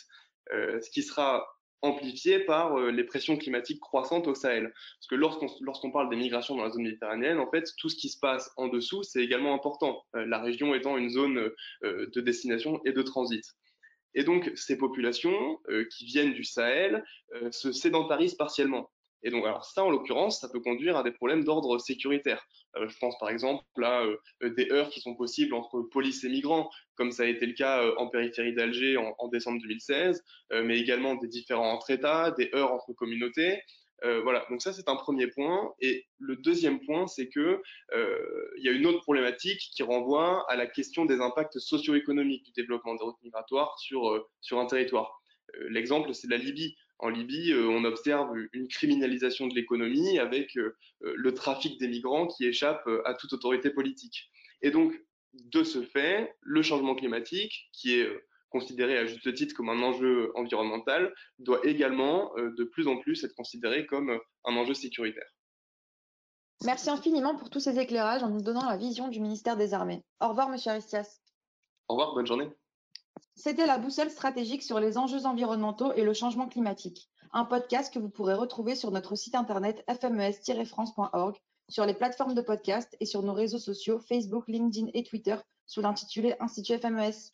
euh, 0.53 0.81
ce 0.81 0.91
qui 0.91 1.03
sera 1.03 1.47
amplifié 1.83 2.41
par 2.41 2.79
euh, 2.79 2.91
les 2.91 3.05
pressions 3.05 3.37
climatiques 3.37 3.81
croissantes 3.81 4.29
au 4.29 4.35
Sahel. 4.35 4.73
Parce 4.75 5.07
que 5.09 5.15
lorsqu'on 5.15 5.49
lorsqu'on 5.61 5.91
parle 5.91 6.11
des 6.11 6.17
migrations 6.17 6.57
dans 6.57 6.65
la 6.65 6.71
zone 6.71 6.83
méditerranéenne, 6.83 7.39
en 7.39 7.51
fait, 7.51 7.65
tout 7.79 7.89
ce 7.89 7.97
qui 7.97 8.09
se 8.09 8.19
passe 8.19 8.51
en 8.57 8.69
dessous, 8.69 9.03
c'est 9.03 9.23
également 9.23 9.55
important, 9.55 10.05
la 10.13 10.41
région 10.41 10.75
étant 10.75 10.97
une 10.97 11.11
zone 11.11 11.51
de 11.83 12.21
destination 12.21 12.81
et 12.85 12.93
de 12.93 13.03
transit. 13.03 13.45
Et 14.15 14.25
donc, 14.25 14.51
ces 14.55 14.77
populations 14.77 15.59
qui 15.91 16.05
viennent 16.05 16.33
du 16.33 16.45
Sahel 16.45 17.05
se 17.51 17.73
sédentarisent 17.73 18.35
partiellement. 18.35 18.91
Et 19.23 19.31
donc, 19.31 19.45
alors 19.45 19.65
ça, 19.65 19.85
en 19.85 19.91
l'occurrence, 19.91 20.41
ça 20.41 20.49
peut 20.49 20.61
conduire 20.61 20.97
à 20.97 21.03
des 21.03 21.13
problèmes 21.13 21.45
d'ordre 21.45 21.79
sécuritaire. 21.79 22.47
Euh, 22.77 22.89
je 22.89 22.99
pense 22.99 23.19
par 23.19 23.31
exemple 23.31 23.65
à 23.83 24.05
euh, 24.05 24.17
des 24.43 24.71
heurts 24.71 24.91
qui 24.91 25.01
sont 25.01 25.15
possibles 25.15 25.55
entre 25.55 25.83
police 25.83 26.25
et 26.25 26.29
migrants, 26.29 26.71
comme 26.95 27.11
ça 27.11 27.25
a 27.25 27.27
été 27.27 27.47
le 27.47 27.53
cas 27.53 27.83
euh, 27.83 27.95
en 27.97 28.09
périphérie 28.09 28.55
d'Alger 28.55 28.97
en, 28.97 29.29
décembre 29.29 29.61
2016, 29.63 30.25
mais 30.65 30.79
également 30.79 31.15
des 31.15 31.29
différents 31.29 31.73
entre 31.73 31.91
États, 31.91 32.33
des 32.33 32.51
heurts 32.55 32.73
entre 32.73 32.93
communautés. 32.93 33.61
Voilà, 34.03 34.47
donc 34.51 34.63
ça 34.63 34.73
c'est 34.73 34.89
un 34.89 34.97
premier 34.97 35.29
point. 35.29 35.73
Et 35.81 36.07
le 36.19 36.35
deuxième 36.37 36.81
point, 36.81 37.07
c'est 37.07 37.29
que 37.29 37.63
il 37.95 38.65
y 38.65 38.69
a 38.69 38.73
une 38.73 38.87
autre 38.87 39.03
problématique 39.03 39.61
qui 39.73 39.83
renvoie 39.83 40.51
à 40.51 40.57
la 40.57 40.67
question 40.67 41.05
des 41.05 41.21
impacts 41.21 41.59
socio-économiques 41.59 42.45
du 42.45 42.53
développement 42.53 42.95
des 42.95 43.05
routes 43.05 43.23
migratoires 43.23 43.79
sur 43.79 44.27
sur 44.41 44.59
un 44.59 44.67
territoire. 44.67 45.23
L'exemple, 45.69 46.13
c'est 46.15 46.29
la 46.29 46.39
Libye 46.39 46.75
en 47.03 47.09
Libye, 47.09 47.53
euh, 47.53 47.69
on 47.69 47.85
observe 47.85 48.31
une 48.53 48.69
criminalisation 48.69 49.47
de 49.47 49.55
l'économie 49.55 50.19
avec 50.19 50.57
euh, 50.57 50.77
euh, 51.03 51.15
le 51.17 51.35
trafic 51.35 51.79
des 51.79 51.89
migrants 51.89 52.27
qui 52.27 52.47
échappe 52.47 52.89
à 53.05 53.15
toute 53.15 53.33
autorité 53.33 53.71
politique. 53.71 54.31
Et 54.63 54.71
donc, 54.71 54.93
de 55.33 55.65
ce 55.65 55.83
fait, 55.83 56.35
le 56.41 56.63
changement 56.63 56.95
climatique, 56.95 57.71
qui 57.73 57.95
est 57.95 58.09
considéré 58.49 58.99
à 58.99 59.07
juste 59.07 59.33
titre 59.33 59.55
comme 59.55 59.69
un 59.69 59.81
enjeu 59.81 60.33
environnemental, 60.35 61.15
doit 61.39 61.65
également 61.65 62.35
de 62.37 62.65
plus 62.65 62.89
en 62.89 62.97
plus 62.97 63.23
être 63.23 63.35
considéré 63.37 63.87
comme 63.87 64.19
un 64.45 64.57
enjeu 64.57 64.75
sécuritaire. 64.75 65.31
Merci 66.65 66.91
infiniment 66.91 67.37
pour 67.37 67.49
tous 67.49 67.61
ces 67.61 67.79
éclairages 67.79 68.25
en 68.25 68.29
nous 68.29 68.43
donnant 68.43 68.69
la 68.69 68.77
vision 68.77 69.07
du 69.07 69.21
ministère 69.21 69.57
des 69.57 69.73
Armées. 69.73 70.03
Au 70.21 70.29
revoir, 70.31 70.49
Monsieur 70.49 70.73
Aristias. 70.73 71.21
Au 71.89 71.95
revoir, 71.95 72.13
bonne 72.13 72.27
journée. 72.27 72.51
C'était 73.35 73.67
la 73.67 73.79
boussole 73.79 74.11
stratégique 74.11 74.63
sur 74.63 74.81
les 74.81 74.99
enjeux 74.99 75.27
environnementaux 75.27 75.93
et 75.95 76.05
le 76.05 76.13
changement 76.13 76.49
climatique, 76.49 77.11
un 77.33 77.45
podcast 77.45 77.93
que 77.93 77.99
vous 77.99 78.11
pourrez 78.11 78.35
retrouver 78.35 78.75
sur 78.75 78.91
notre 78.91 79.17
site 79.17 79.35
internet 79.35 79.85
fmes-france.org, 79.89 81.37
sur 81.69 81.87
les 81.87 81.95
plateformes 81.95 82.35
de 82.35 82.43
podcast 82.43 82.97
et 83.01 83.07
sur 83.07 83.23
nos 83.23 83.33
réseaux 83.33 83.59
sociaux 83.59 84.01
Facebook, 84.01 84.45
LinkedIn 84.49 84.89
et 84.95 85.05
Twitter 85.05 85.37
sous 85.67 85.81
l'intitulé 85.81 86.35
Institut 86.41 86.79
FMES. 86.79 87.31